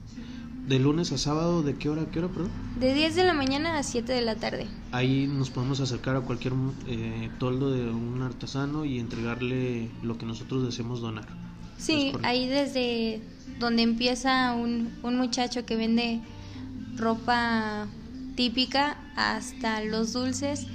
¿De 0.68 0.79
lunes 0.79 1.12
a 1.12 1.18
sábado 1.18 1.62
de 1.62 1.77
qué 1.77 1.88
hora 1.88 2.03
a 2.03 2.11
qué 2.11 2.18
hora, 2.18 2.29
perdón? 2.29 2.51
De 2.79 2.92
10 2.92 3.16
de 3.16 3.25
la 3.25 3.33
mañana 3.33 3.79
a 3.79 3.83
7 3.83 4.12
de 4.12 4.20
la 4.20 4.35
tarde. 4.35 4.66
Ahí 4.90 5.27
nos 5.27 5.48
podemos 5.48 5.81
acercar 5.81 6.16
a 6.16 6.20
cualquier 6.20 6.53
eh, 6.88 7.31
toldo 7.38 7.72
de 7.72 7.88
un 7.88 8.20
artesano 8.20 8.85
y 8.85 8.98
entregarle 8.98 9.88
lo 10.03 10.18
que 10.18 10.27
nosotros 10.27 10.62
deseemos 10.66 11.01
donar. 11.01 11.25
Sí, 11.79 12.12
ahí 12.22 12.46
desde 12.46 13.22
donde 13.59 13.81
empieza 13.81 14.53
un, 14.53 14.92
un 15.03 15.16
muchacho 15.16 15.64
que 15.64 15.77
vende 15.77 16.20
ropa 16.96 17.87
típica 18.37 18.98
hasta 19.16 19.83
los 19.83 20.12
dulces 20.12 20.66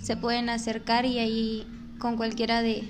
se 0.00 0.16
pueden 0.16 0.48
acercar 0.48 1.04
y 1.04 1.18
ahí 1.18 1.66
con 1.98 2.16
cualquiera 2.16 2.62
de, 2.62 2.84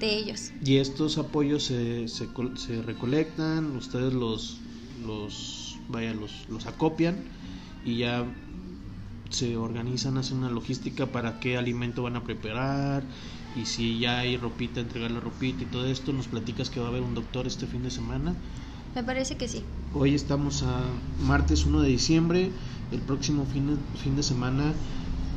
de 0.00 0.16
ellos. 0.16 0.52
Y 0.64 0.76
estos 0.76 1.18
apoyos 1.18 1.64
se, 1.64 2.08
se, 2.08 2.28
se 2.56 2.82
recolectan, 2.82 3.76
ustedes 3.76 4.12
los, 4.12 4.58
los, 5.06 5.78
vaya, 5.88 6.14
los, 6.14 6.48
los 6.48 6.66
acopian 6.66 7.16
y 7.84 7.98
ya 7.98 8.24
se 9.30 9.56
organizan, 9.56 10.18
hacen 10.18 10.38
una 10.38 10.50
logística 10.50 11.06
para 11.06 11.40
qué 11.40 11.56
alimento 11.56 12.02
van 12.02 12.16
a 12.16 12.24
preparar 12.24 13.02
y 13.56 13.64
si 13.64 13.98
ya 13.98 14.18
hay 14.20 14.36
ropita, 14.36 14.80
entregar 14.80 15.10
la 15.10 15.20
ropita 15.20 15.62
y 15.62 15.66
todo 15.66 15.86
esto. 15.86 16.12
Nos 16.12 16.28
platicas 16.28 16.70
que 16.70 16.78
va 16.78 16.86
a 16.86 16.88
haber 16.90 17.02
un 17.02 17.14
doctor 17.14 17.46
este 17.46 17.66
fin 17.66 17.82
de 17.82 17.90
semana. 17.90 18.34
Me 18.94 19.02
parece 19.02 19.36
que 19.36 19.48
sí. 19.48 19.62
Hoy 19.94 20.14
estamos 20.14 20.62
a 20.62 20.80
martes 21.26 21.64
1 21.64 21.80
de 21.80 21.88
diciembre. 21.88 22.50
El 22.92 23.00
próximo 23.00 23.46
fin 23.46 23.66
de, 23.66 23.98
fin 23.98 24.14
de 24.14 24.22
semana, 24.22 24.72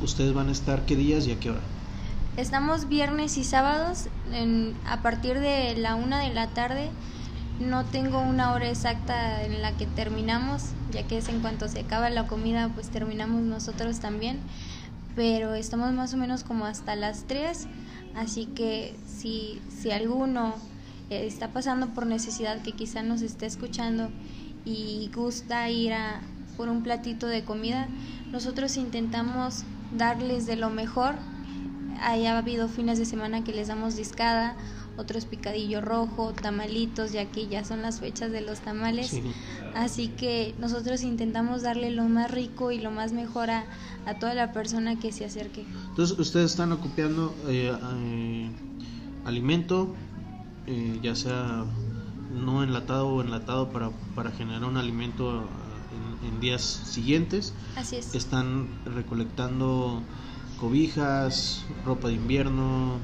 ¿ustedes 0.02 0.34
van 0.34 0.48
a 0.48 0.52
estar 0.52 0.86
qué 0.86 0.96
días 0.96 1.26
y 1.26 1.32
a 1.32 1.40
qué 1.40 1.50
hora? 1.50 1.60
Estamos 2.40 2.88
viernes 2.88 3.36
y 3.36 3.44
sábados 3.44 4.06
a 4.86 5.02
partir 5.02 5.40
de 5.40 5.76
la 5.76 5.94
una 5.94 6.20
de 6.20 6.32
la 6.32 6.46
tarde. 6.46 6.88
No 7.60 7.84
tengo 7.84 8.18
una 8.18 8.52
hora 8.52 8.70
exacta 8.70 9.44
en 9.44 9.60
la 9.60 9.76
que 9.76 9.84
terminamos, 9.84 10.70
ya 10.90 11.06
que 11.06 11.18
es 11.18 11.28
en 11.28 11.40
cuanto 11.40 11.68
se 11.68 11.80
acaba 11.80 12.08
la 12.08 12.26
comida, 12.26 12.70
pues 12.74 12.88
terminamos 12.88 13.42
nosotros 13.42 14.00
también. 14.00 14.40
Pero 15.14 15.52
estamos 15.52 15.92
más 15.92 16.14
o 16.14 16.16
menos 16.16 16.42
como 16.42 16.64
hasta 16.64 16.96
las 16.96 17.24
3, 17.24 17.66
así 18.16 18.46
que 18.46 18.96
si, 19.06 19.60
si 19.68 19.90
alguno 19.90 20.54
está 21.10 21.48
pasando 21.48 21.88
por 21.88 22.06
necesidad 22.06 22.62
que 22.62 22.72
quizá 22.72 23.02
nos 23.02 23.20
esté 23.20 23.44
escuchando 23.44 24.08
y 24.64 25.10
gusta 25.14 25.68
ir 25.68 25.92
a 25.92 26.22
por 26.56 26.70
un 26.70 26.82
platito 26.82 27.26
de 27.26 27.44
comida, 27.44 27.86
nosotros 28.32 28.78
intentamos 28.78 29.64
darles 29.94 30.46
de 30.46 30.56
lo 30.56 30.70
mejor 30.70 31.16
haya 32.00 32.36
habido 32.36 32.68
fines 32.68 32.98
de 32.98 33.04
semana 33.04 33.44
que 33.44 33.52
les 33.52 33.68
damos 33.68 33.96
discada, 33.96 34.56
otros 34.96 35.24
picadillo 35.24 35.80
rojo, 35.80 36.32
tamalitos, 36.32 37.12
ya 37.12 37.24
que 37.26 37.48
ya 37.48 37.64
son 37.64 37.82
las 37.82 38.00
fechas 38.00 38.30
de 38.32 38.40
los 38.42 38.60
tamales. 38.60 39.18
Así 39.74 40.08
que 40.08 40.54
nosotros 40.58 41.02
intentamos 41.02 41.62
darle 41.62 41.90
lo 41.90 42.04
más 42.04 42.30
rico 42.30 42.70
y 42.70 42.80
lo 42.80 42.90
más 42.90 43.12
mejor 43.12 43.50
a, 43.50 43.64
a 44.06 44.14
toda 44.18 44.34
la 44.34 44.52
persona 44.52 44.98
que 44.98 45.12
se 45.12 45.24
acerque. 45.24 45.64
Entonces 45.90 46.18
ustedes 46.18 46.50
están 46.50 46.72
ocupando 46.72 47.34
eh, 47.48 47.72
eh, 48.04 48.50
alimento, 49.24 49.94
eh, 50.66 50.98
ya 51.02 51.14
sea 51.14 51.64
no 52.34 52.62
enlatado 52.62 53.08
o 53.08 53.22
enlatado 53.22 53.70
para, 53.70 53.90
para 54.14 54.30
generar 54.30 54.64
un 54.64 54.76
alimento 54.76 55.48
en, 56.22 56.28
en 56.28 56.40
días 56.40 56.62
siguientes. 56.62 57.54
Así 57.76 57.96
es. 57.96 58.14
Están 58.14 58.68
recolectando 58.84 60.02
cobijas, 60.60 61.64
ropa 61.84 62.08
de 62.08 62.14
invierno, 62.14 62.98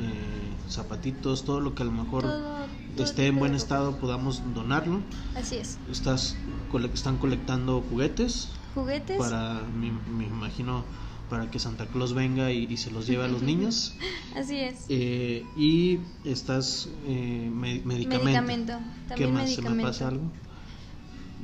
eh, 0.00 0.70
zapatitos, 0.70 1.44
todo 1.44 1.60
lo 1.60 1.74
que 1.74 1.82
a 1.82 1.86
lo 1.86 1.92
mejor 1.92 2.22
Todo- 2.22 2.66
todo 2.96 3.04
esté 3.04 3.26
en 3.26 3.38
buen 3.38 3.54
estado 3.54 3.96
podamos 3.98 4.42
donarlo. 4.54 5.00
Así 5.36 5.56
es. 5.56 5.78
Estás, 5.90 6.36
cole- 6.70 6.90
están 6.92 7.18
colectando 7.18 7.82
juguetes 7.88 8.48
Juguetes. 8.74 9.18
para, 9.18 9.60
me, 9.78 9.92
me 10.16 10.24
imagino, 10.24 10.84
para 11.28 11.50
que 11.50 11.58
Santa 11.58 11.86
Claus 11.86 12.14
venga 12.14 12.50
y, 12.52 12.64
y 12.64 12.76
se 12.78 12.90
los 12.90 13.06
lleve 13.06 13.24
a 13.24 13.28
los 13.28 13.42
niños. 13.50 13.94
Así 14.34 14.56
es. 14.56 14.86
Eh, 14.88 15.44
y 15.56 15.98
estás 16.24 16.88
eh, 17.06 17.50
me- 17.52 17.80
medicamento. 17.84 18.24
Medicamento. 18.24 18.78
¿Qué 19.14 19.26
más? 19.28 19.50
¿Se 19.54 19.62
me 19.62 19.82
pasa 19.82 20.08
algo? 20.08 20.24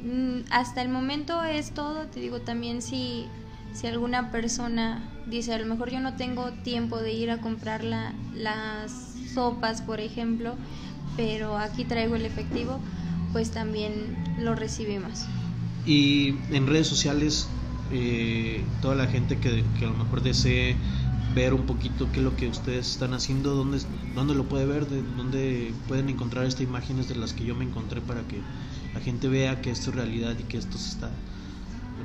Mm, 0.02 0.50
Hasta 0.50 0.82
el 0.82 0.88
momento 0.88 1.44
es 1.44 1.72
todo, 1.72 2.06
te 2.06 2.20
digo 2.20 2.40
también 2.40 2.82
si, 2.82 3.26
si 3.74 3.86
alguna 3.86 4.30
persona 4.30 5.02
dice 5.26 5.54
a 5.54 5.58
lo 5.58 5.66
mejor 5.66 5.90
yo 5.90 6.00
no 6.00 6.14
tengo 6.16 6.50
tiempo 6.64 6.98
de 6.98 7.12
ir 7.12 7.30
a 7.30 7.38
comprar 7.38 7.84
la- 7.84 8.12
las 8.34 8.92
sopas, 9.34 9.82
por 9.82 10.00
ejemplo, 10.00 10.54
pero 11.16 11.56
aquí 11.58 11.84
traigo 11.84 12.16
el 12.16 12.26
efectivo, 12.26 12.78
pues 13.32 13.50
también 13.50 13.90
lo 14.38 14.54
recibimos. 14.54 15.24
Y 15.86 16.34
en 16.54 16.66
redes 16.66 16.86
sociales, 16.86 17.48
eh, 17.90 18.64
toda 18.80 18.94
la 18.94 19.06
gente 19.06 19.36
que, 19.38 19.64
a 19.80 19.88
lo 19.88 19.94
mejor 19.94 20.22
desee 20.22 20.76
ver 21.34 21.54
un 21.54 21.64
poquito 21.66 22.06
qué 22.12 22.20
es 22.20 22.24
lo 22.24 22.36
que 22.36 22.48
ustedes 22.48 22.90
están 22.90 23.14
haciendo, 23.14 23.54
dónde, 23.54 23.78
dónde 24.14 24.34
lo 24.34 24.44
puede 24.44 24.66
ver, 24.66 24.86
de 24.86 25.02
dónde 25.16 25.72
pueden 25.88 26.08
encontrar 26.08 26.44
estas 26.46 26.62
imágenes 26.62 27.08
de 27.08 27.16
las 27.16 27.32
que 27.32 27.44
yo 27.44 27.54
me 27.54 27.64
encontré 27.64 28.00
para 28.00 28.20
que 28.28 28.36
la 28.94 29.00
gente 29.00 29.28
vea 29.28 29.60
que 29.60 29.70
esto 29.70 29.90
es 29.90 29.96
realidad 29.96 30.36
y 30.38 30.42
que 30.44 30.58
esto 30.58 30.78
se 30.78 30.90
está 30.90 31.10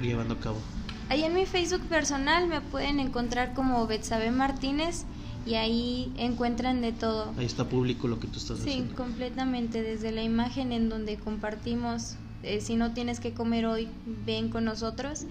llevando 0.01 0.36
a 0.36 0.39
cabo. 0.39 0.62
Ahí 1.10 1.24
en 1.24 1.34
mi 1.34 1.46
Facebook 1.46 1.82
personal 1.88 2.48
me 2.48 2.62
pueden 2.62 3.00
encontrar 3.00 3.54
como 3.54 3.86
Betsabe 3.88 4.32
Martínez 4.32 5.06
y 5.46 5.56
ahí 5.56 6.12
encuentran 6.17 6.82
de 6.82 6.91
todo. 6.91 7.32
Ahí 7.38 7.46
está 7.46 7.70
público 7.70 8.08
lo 8.08 8.20
que 8.20 8.28
tú 8.28 8.38
estás 8.39 8.58
Sí, 8.60 8.70
haciendo. 8.70 8.96
completamente, 8.96 9.82
desde 9.82 10.12
la 10.12 10.24
imagen 10.24 10.74
en 10.74 10.89
donde 10.89 11.15
compartimos, 11.15 12.15
eh, 12.43 12.60
si 12.60 12.76
no 12.76 12.93
tienes 12.93 13.22
que 13.22 13.34
comer 13.34 13.65
hoy, 13.65 13.88
ven 14.26 14.50
con 14.50 14.65
nosotros, 14.65 15.24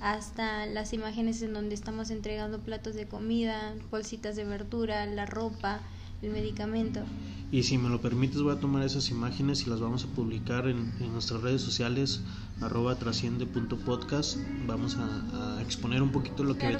hasta 0.00 0.66
las 0.66 0.92
imágenes 0.92 1.40
en 1.42 1.54
donde 1.54 1.76
estamos 1.76 2.10
entregando 2.10 2.58
platos 2.58 2.94
de 2.94 3.06
comida, 3.06 3.74
bolsitas 3.92 4.34
de 4.34 4.44
verdura, 4.44 5.06
la 5.06 5.26
ropa, 5.26 5.80
el 6.22 6.30
medicamento. 6.30 7.00
Y 7.52 7.62
si 7.62 7.78
me 7.78 7.88
lo 7.88 8.00
permites 8.00 8.40
voy 8.42 8.56
a 8.56 8.58
tomar 8.60 8.82
esas 8.82 9.10
imágenes 9.10 9.64
y 9.66 9.70
las 9.70 9.78
vamos 9.78 10.04
a 10.04 10.06
publicar 10.08 10.66
en, 10.66 10.92
en 11.00 11.12
nuestras 11.12 11.42
redes 11.42 11.60
sociales 11.62 12.20
arroba 12.62 12.94
trasciende.podcast 12.96 14.38
vamos 14.66 14.96
a, 14.96 15.56
a 15.56 15.62
exponer 15.62 16.02
un 16.02 16.10
poquito 16.10 16.44
lo 16.44 16.54
que 16.54 16.68
Claro 16.76 16.78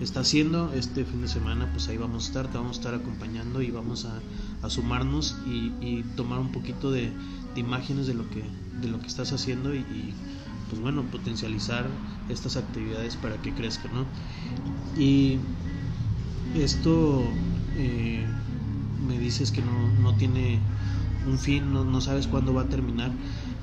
está 0.00 0.20
haciendo 0.20 0.72
este 0.74 1.04
fin 1.04 1.22
de 1.22 1.28
semana. 1.28 1.70
Pues 1.72 1.88
ahí 1.88 1.96
vamos 1.96 2.24
a 2.24 2.26
estar, 2.28 2.48
te 2.50 2.58
vamos 2.58 2.78
a 2.78 2.80
estar 2.80 2.94
acompañando 2.94 3.62
y 3.62 3.70
vamos 3.70 4.06
a, 4.06 4.20
a 4.64 4.70
sumarnos 4.70 5.36
y, 5.46 5.72
y 5.80 6.04
tomar 6.16 6.38
un 6.38 6.52
poquito 6.52 6.90
de, 6.90 7.12
de 7.54 7.60
imágenes 7.60 8.06
de 8.06 8.14
lo 8.14 8.28
que 8.30 8.42
de 8.80 8.88
lo 8.88 9.00
que 9.00 9.06
estás 9.06 9.32
haciendo 9.32 9.74
y, 9.74 9.78
y, 9.78 10.14
pues 10.68 10.80
bueno 10.80 11.02
potencializar 11.02 11.86
estas 12.28 12.56
actividades 12.56 13.16
para 13.16 13.36
que 13.36 13.52
crezcan 13.52 13.92
¿no? 13.94 14.06
y 15.00 15.38
esto 16.54 17.22
eh, 17.76 18.26
me 19.06 19.18
dices 19.18 19.52
que 19.52 19.60
no, 19.60 19.88
no 20.00 20.16
tiene 20.16 20.58
un 21.26 21.38
fin, 21.38 21.72
no, 21.72 21.84
no 21.84 22.00
sabes 22.00 22.26
cuándo 22.26 22.54
va 22.54 22.62
a 22.62 22.68
terminar, 22.68 23.10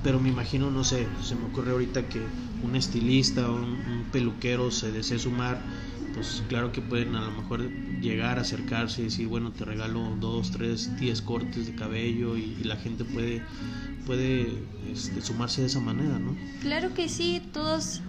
pero 0.04 0.20
me 0.20 0.30
imagino, 0.30 0.72
no 0.72 0.84
sé, 0.84 1.08
se 1.24 1.36
me 1.36 1.46
ocurre 1.46 1.72
ahorita 1.72 2.08
que 2.08 2.22
un 2.64 2.76
estilista 2.76 3.50
o 3.50 3.56
un, 3.56 4.06
peluquero 4.12 4.72
se 4.72 4.92
desee 4.92 5.20
sumar, 5.20 5.62
pues 6.14 6.44
claro 6.50 6.72
que 6.72 6.82
pueden 6.82 7.16
a 7.16 7.22
lo 7.22 7.32
mejor 7.32 7.70
llegar, 8.02 8.40
acercarse 8.40 9.02
y 9.02 9.06
decir, 9.06 9.28
bueno, 9.28 9.52
te 9.52 9.64
regalo 9.64 10.18
dos, 10.20 10.52
tres, 10.52 10.98
diez 11.00 11.22
cortes 11.22 11.68
de 11.68 11.76
cabello 11.76 12.36
y, 12.36 12.56
la 12.64 12.76
gente 12.76 13.06
puede, 13.06 13.42
puede 14.06 14.64
este, 14.92 15.22
sumarse 15.22 15.62
de 15.62 15.68
esa 15.68 15.80
manera, 15.80 16.20
¿no? 16.20 16.36
Claro 16.62 16.94
que 16.94 17.08
sí, 17.08 17.42
todos 17.54 18.02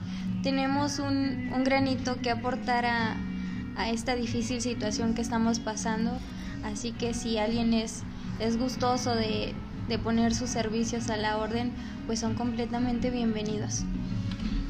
tenemos 0.43 0.99
un, 0.99 1.51
un 1.55 1.65
granito 1.65 2.17
que 2.21 2.31
aportar 2.31 2.87
a, 2.87 3.17
a 3.77 3.91
esta 3.91 4.17
difícil 4.17 4.61
situación 4.61 5.15
que 5.15 5.21
estamos 5.21 5.61
pasando, 5.61 6.11
así 6.65 6.93
que 6.93 7.15
si 7.15 7.39
alguien 7.39 7.75
es, 7.75 8.03
es 8.41 8.59
gustoso 8.59 9.15
de, 9.15 9.55
de 9.89 9.99
poner 9.99 10.35
sus 10.35 10.51
servicios 10.51 11.11
a 11.11 11.17
la 11.17 11.39
orden, 11.39 11.73
pues 12.07 12.21
son 12.21 12.35
completamente 12.35 13.11
bienvenidos. 13.11 13.83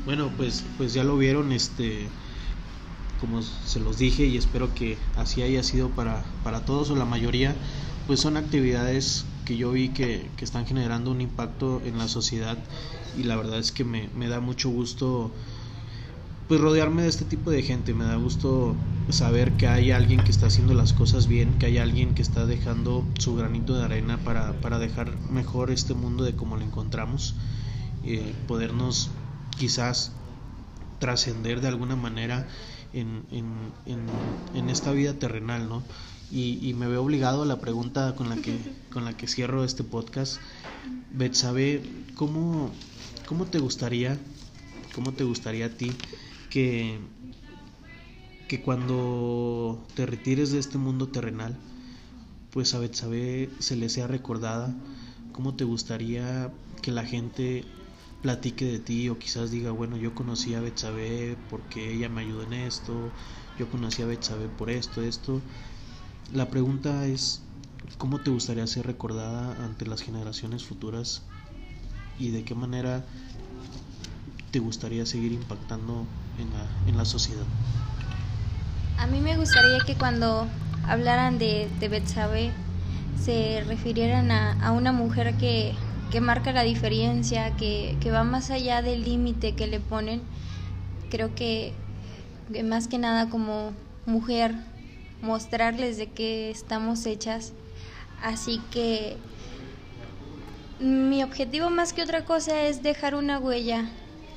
Bueno, 0.05 0.31
pues, 0.37 0.65
pues 0.77 0.95
ya 0.95 1.05
lo 1.05 1.17
vieron, 1.17 1.53
este, 1.53 2.09
como 3.21 3.43
se 3.43 3.79
los 3.81 3.99
dije 3.99 4.27
y 4.27 4.37
espero 4.37 4.75
que 4.75 4.99
así 5.17 5.43
haya 5.43 5.63
sido 5.63 5.91
para, 5.91 6.25
para 6.43 6.65
todos 6.65 6.91
o 6.91 6.97
la 6.97 7.05
mayoría, 7.05 7.55
pues 8.07 8.21
son 8.21 8.37
actividades 8.37 9.25
que 9.45 9.57
yo 9.57 9.71
vi 9.73 9.91
que, 9.91 10.29
que 10.37 10.45
están 10.45 10.67
generando 10.67 11.11
un 11.11 11.21
impacto 11.21 11.81
en 11.85 11.99
la 11.99 12.09
sociedad 12.09 12.59
y 13.17 13.25
la 13.25 13.37
verdad 13.37 13.59
es 13.59 13.73
que 13.73 13.85
me, 13.85 14.09
me 14.17 14.29
da 14.29 14.41
mucho 14.41 14.71
gusto 14.71 15.31
pues 16.49 16.61
rodearme 16.61 17.03
de 17.03 17.09
este 17.09 17.25
tipo 17.25 17.51
de 17.51 17.63
gente, 17.63 17.95
me 17.95 18.05
da 18.05 18.17
gusto 18.17 18.75
saber 19.11 19.53
que 19.53 19.67
hay 19.67 19.91
alguien 19.91 20.23
que 20.23 20.31
está 20.31 20.47
haciendo 20.47 20.75
las 20.75 20.93
cosas 20.93 21.27
bien, 21.27 21.59
que 21.59 21.67
hay 21.67 21.79
alguien 21.79 22.15
que 22.15 22.23
está 22.23 22.47
dejando 22.47 23.05
su 23.19 23.35
granito 23.35 23.75
de 23.75 23.85
arena 23.85 24.19
para, 24.19 24.61
para 24.61 24.79
dejar 24.79 25.17
mejor 25.31 25.71
este 25.71 25.95
mundo 25.95 26.25
de 26.25 26.35
como 26.35 26.57
lo 26.57 26.63
encontramos, 26.63 27.35
eh, 28.05 28.35
podernos 28.47 29.11
quizás 29.59 30.13
trascender 30.99 31.61
de 31.61 31.69
alguna 31.69 31.97
manera 31.97 32.47
en, 32.93 33.25
en, 33.33 33.47
en, 34.55 34.71
esta 34.71 34.93
vida 34.93 35.15
terrenal, 35.15 35.69
¿no? 35.69 35.83
Y, 36.31 36.59
y, 36.63 36.75
me 36.75 36.87
veo 36.87 37.03
obligado 37.03 37.43
a 37.43 37.47
la 37.47 37.61
pregunta 37.61 38.15
con 38.15 38.29
la 38.29 38.37
que, 38.37 38.57
con 38.93 39.05
la 39.05 39.17
que 39.17 39.27
cierro 39.27 39.65
este 39.65 39.85
podcast. 39.85 40.41
Betsabe, 41.11 41.83
¿cómo, 42.15 42.71
¿cómo 43.27 43.47
te 43.47 43.59
gustaría, 43.59 44.19
cómo 44.95 45.13
te 45.13 45.25
gustaría 45.25 45.67
a 45.67 45.71
ti 45.71 45.93
que, 46.49 46.99
que 48.49 48.61
cuando 48.61 49.83
te 49.95 50.07
retires 50.07 50.53
de 50.53 50.59
este 50.59 50.79
mundo 50.79 51.09
terrenal, 51.09 51.57
pues 52.53 52.75
a 52.75 52.79
Betsabe 52.79 53.51
se 53.59 53.77
le 53.77 53.89
sea 53.89 54.07
recordada? 54.07 54.75
¿Cómo 55.33 55.55
te 55.55 55.65
gustaría 55.65 56.53
que 56.83 56.91
la 56.91 57.05
gente 57.05 57.65
platique 58.21 58.65
de 58.65 58.79
ti 58.79 59.09
o 59.09 59.19
quizás 59.19 59.51
diga, 59.51 59.73
bueno, 59.73 59.97
yo 59.97 60.15
conocí 60.15 60.55
a 60.55 60.61
Betsabe 60.61 61.37
porque 61.49 61.93
ella 61.93 62.09
me 62.09 62.21
ayudó 62.21 62.43
en 62.45 62.53
esto, 62.53 63.13
yo 63.59 63.69
conocí 63.69 64.03
a 64.03 64.07
Betsabe 64.07 64.49
por 64.49 64.71
esto, 64.71 65.03
esto. 65.03 65.43
La 66.33 66.49
pregunta 66.49 67.07
es, 67.07 67.41
¿cómo 67.99 68.21
te 68.21 68.31
gustaría 68.31 68.67
ser 68.67 68.87
recordada 68.87 69.65
ante 69.65 69.87
las 69.87 70.03
generaciones 70.03 70.65
futuras 70.65 71.23
y 72.19 72.31
de 72.31 72.45
qué 72.45 72.55
manera 72.55 73.05
te 74.51 74.61
gustaría 74.61 75.05
seguir 75.05 75.33
impactando 75.33 76.07
en 76.39 76.51
la, 76.51 76.71
en 76.87 76.97
la 76.97 77.05
sociedad? 77.05 77.47
A 78.99 79.07
mí 79.07 79.21
me 79.21 79.37
gustaría 79.37 79.79
que 79.87 79.95
cuando 79.95 80.47
hablaran 80.87 81.39
de, 81.39 81.69
de 81.81 81.89
Betsabe 81.89 82.51
se 83.19 83.63
refirieran 83.67 84.31
a, 84.31 84.53
a 84.53 84.73
una 84.73 84.93
mujer 84.93 85.35
que, 85.37 85.75
que, 86.11 86.21
marca 86.21 86.53
la 86.53 86.63
diferencia, 86.63 87.57
que, 87.57 87.97
que 88.01 88.11
va 88.11 88.25
más 88.25 88.51
allá 88.51 88.83
del 88.83 89.05
límite 89.05 89.53
que 89.55 89.67
le 89.67 89.81
ponen. 89.81 90.23
Creo 91.11 91.35
que, 91.35 91.73
que 92.53 92.63
más 92.63 92.89
que 92.89 92.99
nada 92.99 93.29
como 93.31 93.73
mujer 94.07 94.55
mostrarles 95.23 95.99
de 95.99 96.07
qué 96.07 96.51
estamos 96.51 97.07
hechas. 97.07 97.53
Así 98.23 98.61
que 98.73 99.17
mi 100.81 101.23
objetivo 101.23 101.71
más 101.71 101.93
que 101.93 102.03
otra 102.03 102.25
cosa 102.25 102.63
es 102.63 102.83
dejar 102.83 103.15
una 103.15 103.39
huella 103.39 103.85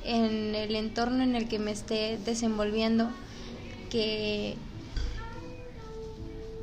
en 0.04 0.54
el 0.54 0.76
entorno 0.76 1.24
en 1.24 1.34
el 1.34 1.48
que 1.48 1.58
me 1.58 1.72
esté 1.72 2.18
desenvolviendo, 2.24 3.10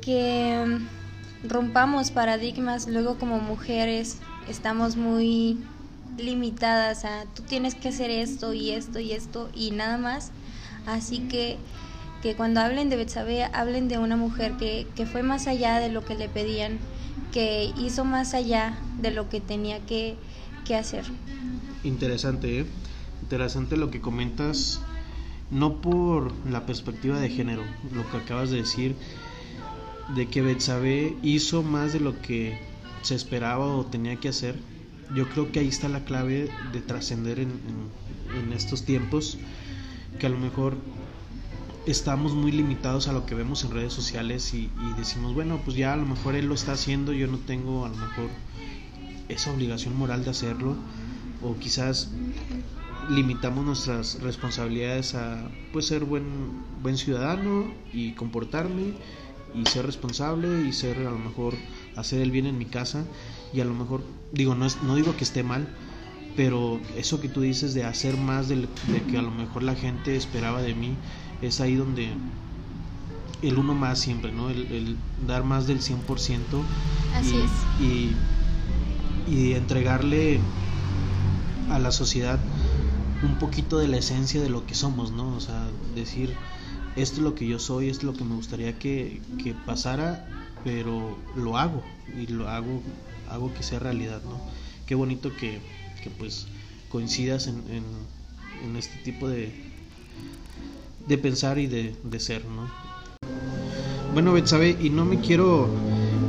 que, 0.00 0.64
mm, 0.66 1.48
rompamos 1.48 2.10
paradigmas, 2.10 2.88
luego 2.88 3.18
como 3.18 3.38
mujeres 3.38 4.18
estamos 4.48 4.96
muy 4.96 5.58
limitadas 6.16 7.04
a 7.04 7.24
tú 7.34 7.42
tienes 7.42 7.74
que 7.74 7.88
hacer 7.88 8.10
esto 8.10 8.54
y 8.54 8.70
esto 8.70 9.00
y 9.00 9.12
esto 9.12 9.50
y 9.54 9.70
nada 9.72 9.98
más. 9.98 10.30
Así 10.86 11.20
que 11.28 11.58
que 12.22 12.34
cuando 12.34 12.60
hablen 12.60 12.88
de 12.88 12.96
Betsabe 12.96 13.44
hablen 13.52 13.88
de 13.88 13.98
una 13.98 14.16
mujer 14.16 14.52
que, 14.56 14.86
que 14.96 15.04
fue 15.04 15.22
más 15.22 15.46
allá 15.46 15.78
de 15.78 15.90
lo 15.90 16.06
que 16.06 16.14
le 16.14 16.30
pedían, 16.30 16.78
que 17.32 17.70
hizo 17.76 18.06
más 18.06 18.32
allá 18.32 18.78
de 19.02 19.10
lo 19.10 19.28
que 19.28 19.42
tenía 19.42 19.80
que, 19.80 20.16
que 20.64 20.74
hacer. 20.74 21.04
Interesante, 21.82 22.60
¿eh? 22.60 22.66
interesante 23.22 23.76
lo 23.76 23.90
que 23.90 24.00
comentas, 24.00 24.80
no 25.50 25.80
por 25.80 26.32
la 26.46 26.66
perspectiva 26.66 27.20
de 27.20 27.28
género, 27.28 27.62
lo 27.92 28.08
que 28.10 28.16
acabas 28.16 28.50
de 28.50 28.58
decir, 28.58 28.96
de 30.14 30.28
que 30.28 30.42
Betsabe 30.42 31.16
hizo 31.22 31.62
más 31.62 31.92
de 31.92 32.00
lo 32.00 32.20
que 32.20 32.58
se 33.02 33.14
esperaba 33.14 33.66
o 33.66 33.84
tenía 33.84 34.16
que 34.16 34.28
hacer. 34.28 34.58
Yo 35.14 35.28
creo 35.28 35.52
que 35.52 35.60
ahí 35.60 35.68
está 35.68 35.88
la 35.88 36.04
clave 36.04 36.50
de 36.72 36.80
trascender 36.80 37.38
en, 37.38 37.52
en, 38.38 38.52
estos 38.52 38.84
tiempos, 38.84 39.38
que 40.18 40.26
a 40.26 40.30
lo 40.30 40.38
mejor 40.38 40.76
estamos 41.86 42.32
muy 42.34 42.50
limitados 42.50 43.08
a 43.08 43.12
lo 43.12 43.26
que 43.26 43.34
vemos 43.34 43.64
en 43.64 43.70
redes 43.70 43.92
sociales 43.92 44.54
y, 44.54 44.70
y, 44.70 44.94
decimos, 44.96 45.34
bueno, 45.34 45.60
pues 45.64 45.76
ya 45.76 45.92
a 45.92 45.96
lo 45.96 46.06
mejor 46.06 46.34
él 46.34 46.46
lo 46.46 46.54
está 46.54 46.72
haciendo, 46.72 47.12
yo 47.12 47.26
no 47.26 47.38
tengo 47.38 47.84
a 47.84 47.90
lo 47.90 47.96
mejor 47.96 48.30
esa 49.28 49.52
obligación 49.52 49.96
moral 49.96 50.24
de 50.24 50.30
hacerlo, 50.30 50.76
o 51.42 51.56
quizás 51.58 52.10
limitamos 53.08 53.64
nuestras 53.64 54.20
responsabilidades 54.20 55.14
a 55.14 55.48
pues 55.72 55.86
ser 55.86 56.04
buen 56.04 56.24
buen 56.82 56.96
ciudadano 56.96 57.66
y 57.92 58.12
comportarme 58.12 58.94
y 59.54 59.66
ser 59.66 59.86
responsable 59.86 60.66
y 60.66 60.72
ser 60.72 60.98
a 60.98 61.10
lo 61.10 61.18
mejor 61.18 61.54
hacer 61.96 62.20
el 62.20 62.30
bien 62.30 62.46
en 62.46 62.58
mi 62.58 62.66
casa 62.66 63.04
y 63.52 63.60
a 63.60 63.64
lo 63.64 63.74
mejor 63.74 64.02
digo 64.32 64.54
no 64.54 64.66
es, 64.66 64.82
no 64.82 64.96
digo 64.96 65.16
que 65.16 65.24
esté 65.24 65.42
mal 65.42 65.68
pero 66.36 66.80
eso 66.96 67.20
que 67.20 67.28
tú 67.28 67.42
dices 67.42 67.74
de 67.74 67.84
hacer 67.84 68.16
más 68.16 68.48
de, 68.48 68.56
de 68.56 69.02
que 69.08 69.18
a 69.18 69.22
lo 69.22 69.30
mejor 69.30 69.62
la 69.62 69.74
gente 69.74 70.16
esperaba 70.16 70.62
de 70.62 70.74
mí 70.74 70.96
es 71.42 71.60
ahí 71.60 71.74
donde 71.76 72.10
el 73.48 73.58
uno 73.58 73.74
más 73.74 73.98
siempre, 73.98 74.32
¿no? 74.32 74.50
El, 74.50 74.66
el 74.72 74.96
dar 75.26 75.44
más 75.44 75.66
del 75.66 75.80
100%. 75.80 75.96
Así 77.14 77.34
y, 77.34 77.38
es. 77.38 77.50
Y, 79.28 79.34
y, 79.34 79.52
entregarle 79.52 80.40
a 81.70 81.78
la 81.78 81.92
sociedad 81.92 82.38
un 83.24 83.38
poquito 83.38 83.78
de 83.78 83.88
la 83.88 83.96
esencia 83.96 84.40
de 84.40 84.48
lo 84.48 84.66
que 84.66 84.74
somos, 84.74 85.10
¿no? 85.10 85.34
O 85.34 85.40
sea, 85.40 85.68
decir, 85.94 86.34
esto 86.96 87.16
es 87.16 87.22
lo 87.22 87.34
que 87.34 87.46
yo 87.46 87.58
soy, 87.58 87.88
esto 87.88 88.06
es 88.06 88.12
lo 88.12 88.18
que 88.18 88.24
me 88.24 88.34
gustaría 88.34 88.78
que, 88.78 89.20
que 89.42 89.54
pasara, 89.54 90.28
pero 90.62 91.16
lo 91.36 91.56
hago 91.58 91.82
y 92.18 92.26
lo 92.26 92.48
hago, 92.48 92.82
hago 93.30 93.52
que 93.54 93.62
sea 93.62 93.78
realidad, 93.78 94.22
¿no? 94.24 94.40
Qué 94.86 94.94
bonito 94.94 95.34
que, 95.36 95.60
que 96.02 96.10
pues 96.10 96.46
coincidas 96.90 97.46
en, 97.46 97.62
en, 97.70 98.76
este 98.76 98.96
tipo 98.98 99.28
de, 99.28 99.52
de 101.06 101.18
pensar 101.18 101.58
y 101.58 101.66
de, 101.66 101.94
de 102.02 102.20
ser, 102.20 102.44
¿no? 102.44 102.68
Bueno, 104.12 104.32
Betsabe, 104.32 104.76
y 104.80 104.90
no 104.90 105.04
me 105.04 105.20
quiero 105.20 105.68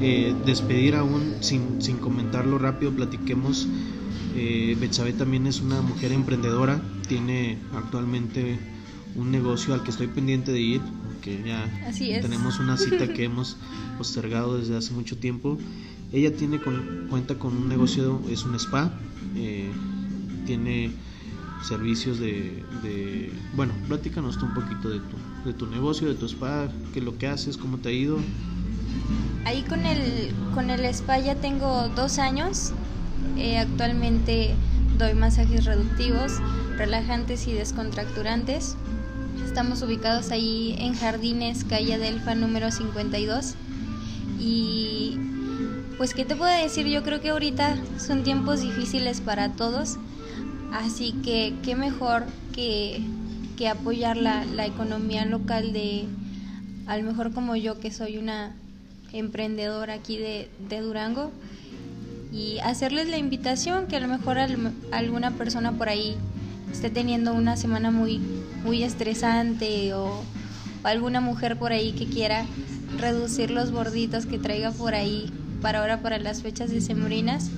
eh, 0.02 0.36
despedir 0.46 0.96
aún 0.96 1.36
sin, 1.42 1.82
sin, 1.82 1.98
comentarlo 1.98 2.58
rápido, 2.58 2.92
platiquemos. 2.92 3.68
Eh, 4.36 4.76
Betsabe 4.80 5.14
también 5.14 5.48
es 5.48 5.62
una 5.62 5.82
mujer 5.82 6.12
emprendedora, 6.12 6.82
tiene 7.08 7.58
actualmente 7.74 8.60
un 9.16 9.32
negocio 9.32 9.74
al 9.74 9.84
que 9.84 9.92
estoy 9.92 10.08
pendiente 10.08 10.52
de 10.52 10.60
ir, 10.60 10.82
que 11.22 11.42
ya 11.42 11.66
tenemos 12.22 12.60
una 12.60 12.78
cita 12.78 13.08
que 13.14 13.24
hemos 13.26 13.56
postergado 13.98 14.58
desde 14.58 14.76
hace 14.76 14.94
mucho 14.94 15.18
tiempo. 15.18 15.58
Ella 16.12 16.36
tiene 16.36 16.60
con, 16.62 17.08
cuenta 17.10 17.36
con 17.36 17.56
un 17.56 17.70
negocio, 17.70 18.22
es 18.30 18.44
un 18.44 18.56
spa, 18.56 18.92
eh, 19.36 19.72
tiene 20.46 20.92
servicios 21.64 22.20
de, 22.20 22.64
de, 22.84 23.32
bueno, 23.56 23.74
platícanos 23.88 24.38
tú 24.38 24.46
un 24.46 24.54
poquito 24.54 24.90
de 24.90 25.00
tu, 25.00 25.16
de 25.46 25.54
tu 25.54 25.68
negocio, 25.68 26.08
de 26.08 26.16
tu 26.16 26.28
spa, 26.28 26.68
qué 26.94 27.00
es 27.00 27.06
lo 27.06 27.18
que 27.18 27.28
haces, 27.28 27.58
cómo 27.58 27.78
te 27.78 27.90
ha 27.90 27.92
ido. 27.92 28.20
Ahí 29.46 29.64
con 29.64 29.86
el, 29.86 30.34
con 30.54 30.70
el 30.70 30.86
spa 30.86 31.20
ya 31.20 31.36
tengo 31.36 31.90
dos 31.96 32.20
años, 32.20 32.74
eh, 33.38 33.58
actualmente 33.58 34.56
doy 34.98 35.14
masajes 35.14 35.66
reductivos, 35.66 36.34
relajantes 36.78 37.48
y 37.48 37.54
descontracturantes. 37.54 38.76
Estamos 39.46 39.82
ubicados 39.82 40.32
ahí 40.32 40.76
en 40.80 40.94
Jardines, 40.96 41.64
calle 41.64 41.98
Delfa 41.98 42.36
número 42.36 42.72
52. 42.72 43.56
Y 44.40 45.18
pues, 45.98 46.14
¿qué 46.14 46.26
te 46.26 46.36
puedo 46.36 46.52
decir? 46.52 46.88
Yo 46.88 47.04
creo 47.04 47.22
que 47.22 47.30
ahorita 47.30 47.78
son 47.98 48.24
tiempos 48.24 48.62
difíciles 48.62 49.22
para 49.22 49.54
todos 49.54 49.98
Así 50.76 51.14
que 51.24 51.54
qué 51.64 51.76
mejor 51.76 52.26
que, 52.54 53.02
que 53.58 53.70
apoyar 53.70 54.18
la, 54.18 54.44
la, 54.44 54.66
economía 54.66 55.26
local 55.26 55.72
de, 55.72 56.04
a 56.86 56.98
lo 56.98 57.04
mejor 57.04 57.34
como 57.34 57.56
yo 57.56 57.80
que 57.80 57.92
soy 57.92 58.18
una 58.18 58.54
emprendedora 59.14 59.94
aquí 59.94 60.18
de, 60.18 60.50
de 60.68 60.82
Durango, 60.82 61.32
y 62.32 62.60
hacerles 62.60 63.08
la 63.08 63.18
invitación 63.18 63.88
que 63.88 63.96
a 63.96 64.00
lo 64.00 64.08
mejor 64.08 64.38
al, 64.38 64.74
alguna 64.92 65.32
persona 65.32 65.72
por 65.72 65.90
ahí 65.90 66.16
esté 66.72 66.90
teniendo 66.90 67.34
una 67.34 67.58
semana 67.58 67.92
muy, 67.92 68.20
muy 68.64 68.84
estresante 68.84 69.94
o, 69.94 70.24
alguna 70.84 71.20
mujer 71.20 71.58
por 71.58 71.72
ahí 71.72 71.94
que 71.94 72.06
quiera 72.06 72.46
reducir 73.00 73.50
los 73.50 73.72
gorditos 73.72 74.28
que 74.28 74.38
traiga 74.38 74.72
por 74.72 74.94
ahí 74.94 75.32
para 75.60 75.80
ahora 75.80 76.02
para 76.02 76.20
las 76.20 76.44
fechas 76.44 76.70
decembrinas 76.70 77.50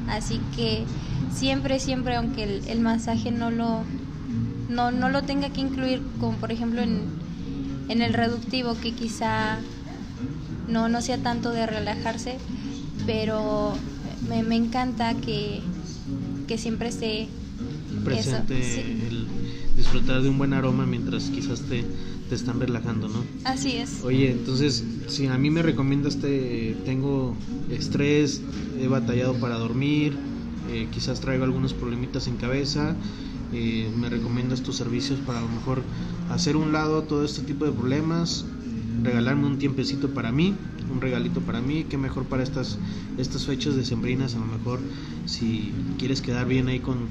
así 0.09 0.39
que 0.55 0.85
siempre, 1.33 1.79
siempre, 1.79 2.15
aunque 2.15 2.43
el, 2.43 2.67
el 2.67 2.79
masaje 2.79 3.31
no 3.31 3.51
lo, 3.51 3.81
no, 4.69 4.91
no 4.91 5.09
lo 5.09 5.23
tenga 5.23 5.49
que 5.49 5.61
incluir 5.61 6.01
como 6.19 6.37
por 6.37 6.51
ejemplo 6.51 6.81
en, 6.81 7.01
en 7.89 8.01
el 8.01 8.13
reductivo 8.13 8.75
que 8.81 8.93
quizá 8.93 9.57
no, 10.67 10.89
no 10.89 11.01
sea 11.01 11.17
tanto 11.17 11.51
de 11.51 11.65
relajarse, 11.65 12.37
pero 13.05 13.73
me, 14.29 14.43
me 14.43 14.55
encanta 14.55 15.13
que, 15.13 15.61
que 16.47 16.57
siempre 16.57 16.89
esté 16.89 17.27
presente 18.15 18.59
eso, 18.59 18.81
sí. 18.81 19.07
el 19.07 19.27
disfrutar 19.75 20.21
de 20.21 20.29
un 20.29 20.37
buen 20.37 20.53
aroma 20.53 20.85
mientras 20.85 21.25
quizás 21.25 21.61
te, 21.61 21.83
te 22.29 22.35
están 22.35 22.59
relajando, 22.59 23.07
¿no? 23.07 23.23
Así 23.43 23.73
es. 23.77 24.01
Oye, 24.03 24.31
entonces, 24.31 24.83
si 25.07 25.27
a 25.27 25.37
mí 25.37 25.49
me 25.49 25.61
recomiendas, 25.61 26.17
te, 26.17 26.75
tengo 26.85 27.35
estrés, 27.69 28.41
he 28.79 28.87
batallado 28.87 29.35
para 29.35 29.55
dormir, 29.55 30.17
eh, 30.71 30.87
quizás 30.91 31.21
traigo 31.21 31.43
algunos 31.43 31.73
problemitas 31.73 32.27
en 32.27 32.37
cabeza, 32.37 32.95
eh, 33.53 33.89
me 33.97 34.09
recomiendas 34.09 34.61
tus 34.61 34.75
servicios 34.75 35.19
para 35.19 35.39
a 35.39 35.41
lo 35.41 35.47
mejor 35.47 35.81
hacer 36.29 36.57
un 36.57 36.73
lado 36.73 37.03
todo 37.03 37.23
este 37.23 37.41
tipo 37.41 37.65
de 37.65 37.71
problemas, 37.71 38.45
regalarme 39.03 39.45
un 39.45 39.57
tiempecito 39.57 40.09
para 40.09 40.31
mí, 40.31 40.55
un 40.91 40.99
regalito 40.99 41.39
para 41.41 41.61
mí, 41.61 41.85
que 41.85 41.97
mejor 41.97 42.25
para 42.25 42.43
estas, 42.43 42.77
estas 43.17 43.45
fechas 43.45 43.75
decembrinas, 43.75 44.35
a 44.35 44.39
lo 44.39 44.45
mejor 44.45 44.79
si 45.25 45.71
quieres 45.97 46.21
quedar 46.21 46.47
bien 46.47 46.67
ahí 46.67 46.79
con, 46.79 47.07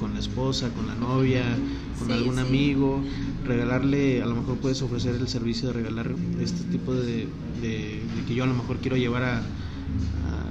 con 0.00 0.14
la 0.14 0.20
esposa, 0.20 0.70
con 0.70 0.86
la 0.86 0.94
novia, 0.94 1.44
con 1.98 2.10
algún 2.10 2.38
amigo, 2.38 3.02
regalarle, 3.44 4.22
a 4.22 4.26
lo 4.26 4.34
mejor 4.34 4.56
puedes 4.56 4.80
ofrecer 4.82 5.14
el 5.14 5.28
servicio 5.28 5.68
de 5.68 5.74
regalar 5.74 6.12
este 6.40 6.64
tipo 6.64 6.94
de, 6.94 7.28
de, 7.60 8.00
que 8.26 8.34
yo 8.34 8.44
a 8.44 8.46
lo 8.46 8.54
mejor 8.54 8.78
quiero 8.78 8.96
llevar 8.96 9.22
a, 9.22 9.42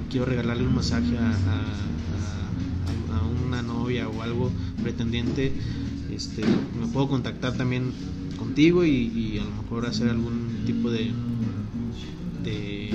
quiero 0.10 0.26
regalarle 0.26 0.66
un 0.66 0.76
masaje 0.76 1.18
a, 1.18 1.30
a, 1.32 3.26
una 3.48 3.62
novia 3.62 4.08
o 4.08 4.22
algo 4.22 4.52
pretendiente, 4.82 5.52
este, 6.14 6.44
me 6.80 6.88
puedo 6.88 7.08
contactar 7.08 7.58
también 7.58 7.92
contigo 8.38 8.86
y, 8.86 8.90
y 8.90 9.40
a 9.40 9.44
lo 9.44 9.64
mejor 9.64 9.86
hacer 9.86 10.10
algún 10.10 10.64
tipo 10.66 10.92
de, 10.92 11.12
de, 12.44 12.92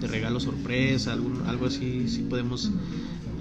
de 0.00 0.06
regalo 0.06 0.40
sorpresa, 0.40 1.12
algún, 1.12 1.42
algo 1.46 1.66
así, 1.66 2.08
si 2.08 2.22
podemos 2.22 2.70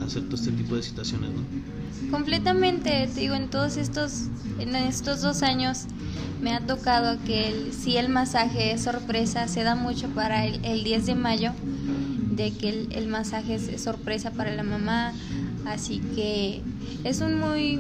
hacer 0.06 0.24
todo 0.24 0.36
este 0.36 0.52
tipo 0.52 0.76
de 0.76 0.84
situaciones, 0.84 1.30
¿no? 1.32 2.12
Completamente, 2.12 3.10
te 3.14 3.20
digo, 3.22 3.36
en 3.36 3.50
todos 3.50 3.78
estos, 3.78 4.28
en 4.60 4.76
estos 4.76 5.22
dos 5.22 5.42
años 5.42 5.86
me 6.42 6.54
ha 6.54 6.60
tocado 6.60 7.18
que 7.24 7.50
el, 7.50 7.74
si 7.74 7.98
el 7.98 8.10
masaje 8.10 8.74
es 8.74 8.84
sorpresa, 8.84 9.48
se 9.48 9.64
da 9.64 9.76
mucho 9.76 10.10
para 10.10 10.46
el, 10.46 10.64
el 10.66 10.84
10 10.84 11.06
de 11.06 11.16
mayo, 11.16 11.52
de 12.32 12.52
que 12.52 12.70
el, 12.70 12.88
el, 12.92 13.08
masaje 13.08 13.56
es 13.56 13.82
sorpresa 13.82 14.32
para 14.32 14.54
la 14.54 14.64
mamá, 14.64 15.14
así 15.66 16.02
que 16.16 16.62
es 17.04 17.22
un 17.22 17.40
muy, 17.40 17.80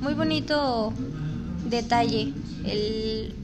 muy 0.00 0.14
bonito 0.14 0.92
detalle 1.68 2.32
el 2.64 3.34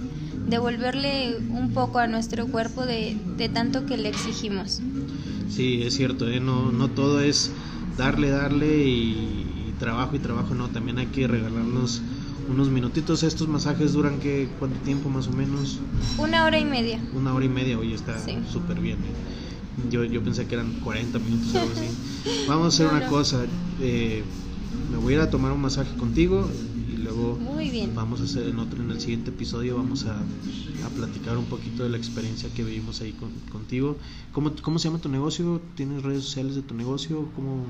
devolverle 0.49 1.37
un 1.51 1.73
poco 1.73 1.99
a 1.99 2.07
nuestro 2.07 2.47
cuerpo 2.47 2.87
de, 2.87 3.17
de 3.37 3.49
tanto 3.49 3.87
que 3.87 3.97
le 3.97 4.09
exigimos. 4.09 4.81
Sí, 5.49 5.83
es 5.83 5.97
cierto, 5.97 6.29
¿eh? 6.29 6.41
no, 6.41 6.73
no 6.73 6.89
todo 6.89 7.21
es 7.21 7.51
darle, 7.99 8.31
darle 8.31 8.85
y, 8.87 9.75
trabajo 9.79 10.17
y 10.17 10.19
trabajo, 10.19 10.55
no, 10.55 10.69
también 10.69 10.99
hay 10.99 11.07
que 11.07 11.29
regalarnos 11.29 12.01
unos 12.49 12.69
minutitos. 12.69 13.23
Estos 13.23 13.47
masajes 13.47 13.93
duran 13.93 14.19
que 14.19 14.49
cuánto 14.59 14.79
tiempo 14.81 15.11
más 15.11 15.29
o 15.29 15.33
menos? 15.33 15.79
Una 16.17 16.45
hora 16.47 16.59
y 16.59 16.65
media. 16.65 16.99
Una 17.15 17.35
hora 17.35 17.45
y 17.45 17.49
media, 17.49 17.79
hoy 17.79 17.93
está 17.93 18.17
súper 18.51 18.81
bien. 18.81 18.97
¿eh? 18.97 19.91
Yo, 19.91 20.05
yo 20.05 20.23
pensé 20.23 20.47
que 20.47 20.55
eran 20.55 20.73
40 20.81 21.19
minutos 21.19 21.55
o 21.55 21.61
algo 21.61 21.73
así. 21.73 21.87
Vamos 22.49 22.65
a 22.65 22.69
hacer 22.69 22.87
una 22.87 23.07
cosa. 23.07 23.45
Eh, 23.81 24.25
me 24.91 24.97
voy 24.97 25.15
a 25.15 25.17
ir 25.17 25.23
a 25.23 25.31
tomar 25.31 25.53
un 25.53 25.61
masaje 25.61 25.95
contigo 25.97 26.49
y 26.93 26.97
luego 26.97 27.37
Muy 27.37 27.71
bien. 27.71 27.95
vamos 27.95 28.21
a 28.21 28.25
hacer 28.25 28.49
en 28.49 28.59
otro 28.59 28.83
en 28.83 28.91
el 28.91 29.01
siguiente 29.01 29.31
episodio 29.31 29.77
vamos 29.77 30.05
a, 30.07 30.19
a 30.19 30.89
platicar 30.95 31.37
un 31.37 31.45
poquito 31.47 31.85
de 31.85 31.91
la 31.91 31.97
experiencia 31.97 32.49
que 32.55 32.65
vivimos 32.65 33.01
ahí 33.01 33.13
con, 33.13 33.31
contigo 33.51 33.97
¿Cómo, 34.33 34.53
cómo 34.63 34.79
se 34.79 34.89
llama 34.89 35.01
tu 35.01 35.09
negocio 35.09 35.61
tienes 35.75 36.03
redes 36.03 36.25
sociales 36.25 36.55
de 36.55 36.63
tu 36.63 36.75
negocio 36.75 37.29
cómo 37.35 37.65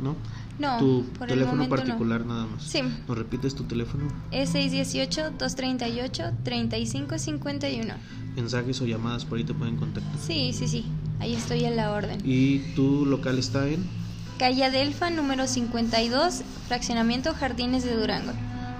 no 0.00 0.16
no 0.58 0.78
tu 0.78 1.04
teléfono 1.26 1.68
particular 1.68 2.26
nada 2.26 2.46
más. 2.46 2.64
Sí. 2.64 2.80
Nos 2.82 3.18
repites 3.18 3.54
tu 3.54 3.64
teléfono 3.64 4.08
es 4.30 4.50
618 4.50 5.30
238 5.38 6.22
3551 6.42 7.94
mensajes 8.36 8.80
o 8.80 8.86
llamadas 8.86 9.24
por 9.24 9.38
ahí 9.38 9.44
te 9.44 9.54
pueden 9.54 9.76
contactar. 9.76 10.18
Sí 10.20 10.52
sí 10.52 10.68
sí. 10.68 10.84
Ahí 11.20 11.34
estoy 11.34 11.64
en 11.64 11.76
la 11.76 11.90
orden. 11.90 12.20
Y 12.24 12.58
tu 12.74 13.04
local 13.04 13.38
está 13.38 13.66
en 13.68 13.84
Calle 14.38 14.64
Adelfa, 14.64 15.10
número 15.10 15.48
52, 15.48 16.42
Fraccionamiento 16.68 17.34
Jardines 17.34 17.82
de 17.82 17.96
Durango. 17.96 18.30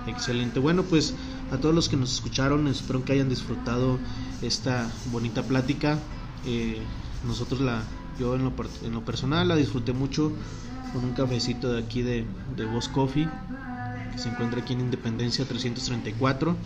Excelente. 0.07 0.61
Bueno, 0.61 0.85
pues 0.85 1.15
a 1.51 1.57
todos 1.57 1.75
los 1.75 1.89
que 1.89 1.97
nos 1.97 2.13
escucharon, 2.13 2.69
espero 2.69 3.05
que 3.05 3.15
hayan 3.15 3.29
disfrutado 3.29 3.99
esta 4.41 4.89
bonita 5.11 5.43
plática. 5.43 5.99
Eh, 6.47 6.79
nosotros 7.27 7.61
la, 7.61 7.83
yo 8.21 8.37
en 8.37 8.45
lo, 8.45 8.53
en 8.85 8.93
lo, 8.93 9.05
personal 9.05 9.49
la 9.49 9.57
disfruté 9.57 9.93
mucho 9.93 10.33
con 10.93 11.05
un 11.05 11.13
cafecito 11.13 11.73
de 11.73 11.81
aquí 11.81 12.03
de, 12.03 12.25
de 12.57 12.65
Boss 12.65 12.89
Coffee, 12.89 13.29
que 14.13 14.19
se 14.19 14.29
encuentra 14.29 14.61
aquí 14.61 14.73
en 14.73 14.81
Independencia 14.81 15.45
334. 15.45 16.57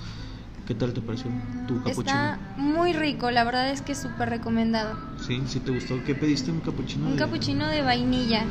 ¿Qué 0.66 0.74
tal 0.74 0.92
te 0.92 1.00
pareció 1.00 1.30
tu 1.66 1.78
capuchino? 1.82 2.00
Está 2.00 2.38
muy 2.56 2.92
rico, 2.92 3.30
la 3.30 3.42
verdad 3.44 3.70
es 3.70 3.82
que 3.82 3.92
es 3.92 3.98
súper 3.98 4.30
recomendado. 4.30 4.96
Sí, 5.26 5.42
sí 5.46 5.58
te 5.60 5.72
gustó. 5.72 6.02
¿Qué 6.04 6.14
pediste? 6.14 6.50
¿Un 6.52 6.60
capuchino? 6.60 7.06
Un 7.06 7.12
de... 7.12 7.18
capuchino 7.18 7.68
de 7.68 7.82
vainilla. 7.82 8.44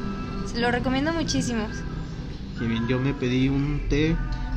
Se 0.45 0.59
lo 0.59 0.72
recomiendo 0.72 1.13
muchísimo. 1.13 1.65
Qué 2.59 2.67
bien, 2.67 2.88
yo 2.88 2.99
me 2.99 3.13
pedí 3.13 3.47
un 3.47 3.82
té 3.89 4.15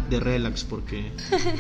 de 0.08 0.20
relax 0.20 0.64
porque 0.64 1.12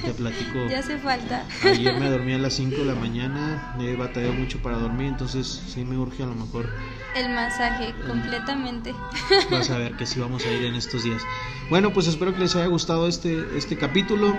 te 0.04 0.12
platico. 0.12 0.66
ya 0.70 0.80
hace 0.80 0.98
falta. 0.98 1.44
ayer 1.64 1.98
me 1.98 2.10
dormí 2.10 2.32
a 2.32 2.38
las 2.38 2.54
5 2.54 2.76
de 2.76 2.84
la 2.84 2.94
mañana, 2.94 3.74
me 3.78 3.94
batallé 3.96 4.30
mucho 4.30 4.60
para 4.60 4.78
dormir, 4.78 5.08
entonces 5.08 5.62
sí 5.68 5.84
me 5.84 5.96
urge 5.96 6.22
a 6.22 6.26
lo 6.26 6.34
mejor. 6.34 6.68
El 7.14 7.32
masaje, 7.32 7.94
completamente. 8.06 8.94
Vas 9.50 9.70
a 9.70 9.78
ver 9.78 9.96
que 9.96 10.06
sí 10.06 10.20
vamos 10.20 10.44
a 10.44 10.50
ir 10.50 10.64
en 10.64 10.74
estos 10.74 11.04
días. 11.04 11.22
Bueno, 11.70 11.92
pues 11.92 12.06
espero 12.06 12.34
que 12.34 12.40
les 12.40 12.56
haya 12.56 12.66
gustado 12.66 13.08
este, 13.08 13.56
este 13.56 13.76
capítulo. 13.76 14.34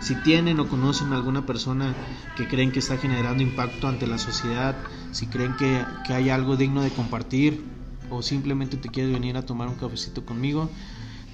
Si 0.00 0.14
tienen 0.22 0.60
o 0.60 0.68
conocen 0.68 1.12
a 1.12 1.16
alguna 1.16 1.46
persona 1.46 1.94
que 2.36 2.46
creen 2.46 2.70
que 2.70 2.78
está 2.78 2.98
generando 2.98 3.42
impacto 3.42 3.88
ante 3.88 4.06
la 4.06 4.18
sociedad, 4.18 4.76
si 5.10 5.26
creen 5.26 5.56
que, 5.56 5.84
que 6.06 6.12
hay 6.12 6.30
algo 6.30 6.56
digno 6.56 6.82
de 6.82 6.90
compartir 6.90 7.64
o 8.10 8.22
simplemente 8.22 8.76
te 8.76 8.88
quieres 8.88 9.12
venir 9.12 9.36
a 9.36 9.42
tomar 9.42 9.68
un 9.68 9.74
cafecito 9.74 10.24
conmigo, 10.24 10.70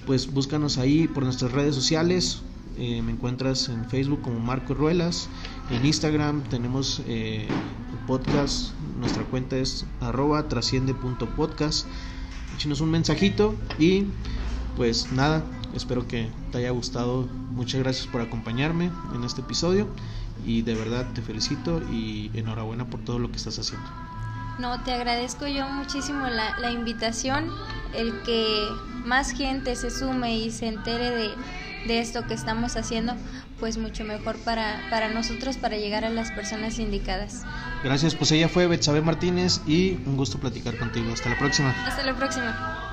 pues 0.05 0.31
búscanos 0.31 0.77
ahí 0.77 1.07
por 1.07 1.23
nuestras 1.23 1.51
redes 1.51 1.75
sociales. 1.75 2.41
Eh, 2.77 3.01
me 3.01 3.13
encuentras 3.13 3.69
en 3.69 3.85
Facebook 3.89 4.21
como 4.21 4.39
Marco 4.39 4.73
Ruelas. 4.73 5.29
En 5.69 5.85
Instagram 5.85 6.43
tenemos 6.43 7.01
eh, 7.07 7.47
podcast. 8.07 8.71
Nuestra 8.99 9.23
cuenta 9.23 9.57
es 9.57 9.85
arroba 10.01 10.47
trasciende.podcast. 10.47 11.87
Échenos 12.55 12.81
un 12.81 12.91
mensajito 12.91 13.55
y 13.79 14.05
pues 14.77 15.11
nada, 15.11 15.43
espero 15.73 16.07
que 16.07 16.29
te 16.51 16.59
haya 16.59 16.71
gustado. 16.71 17.27
Muchas 17.51 17.81
gracias 17.81 18.07
por 18.07 18.21
acompañarme 18.21 18.91
en 19.13 19.23
este 19.23 19.41
episodio 19.41 19.87
y 20.45 20.61
de 20.61 20.75
verdad 20.75 21.11
te 21.13 21.21
felicito 21.21 21.81
y 21.91 22.31
enhorabuena 22.33 22.89
por 22.89 23.01
todo 23.01 23.19
lo 23.19 23.31
que 23.31 23.37
estás 23.37 23.57
haciendo. 23.59 24.04
No, 24.59 24.81
te 24.83 24.93
agradezco 24.93 25.47
yo 25.47 25.67
muchísimo 25.67 26.27
la, 26.27 26.57
la 26.59 26.71
invitación, 26.71 27.51
el 27.93 28.21
que 28.23 28.67
más 29.03 29.31
gente 29.31 29.75
se 29.75 29.91
sume 29.91 30.37
y 30.37 30.51
se 30.51 30.67
entere 30.67 31.11
de, 31.11 31.29
de, 31.87 31.99
esto 31.99 32.25
que 32.25 32.33
estamos 32.33 32.77
haciendo, 32.77 33.13
pues 33.59 33.77
mucho 33.77 34.03
mejor 34.05 34.37
para, 34.37 34.81
para 34.89 35.09
nosotros, 35.09 35.57
para 35.57 35.77
llegar 35.77 36.05
a 36.05 36.09
las 36.09 36.31
personas 36.31 36.79
indicadas. 36.79 37.43
Gracias, 37.83 38.15
pues 38.15 38.31
ella 38.31 38.49
fue 38.49 38.67
Betsabe 38.67 39.01
Martínez 39.01 39.61
y 39.67 39.99
un 40.05 40.17
gusto 40.17 40.39
platicar 40.39 40.77
contigo. 40.77 41.11
Hasta 41.13 41.29
la 41.29 41.37
próxima. 41.37 41.75
Hasta 41.85 42.03
la 42.03 42.15
próxima. 42.15 42.84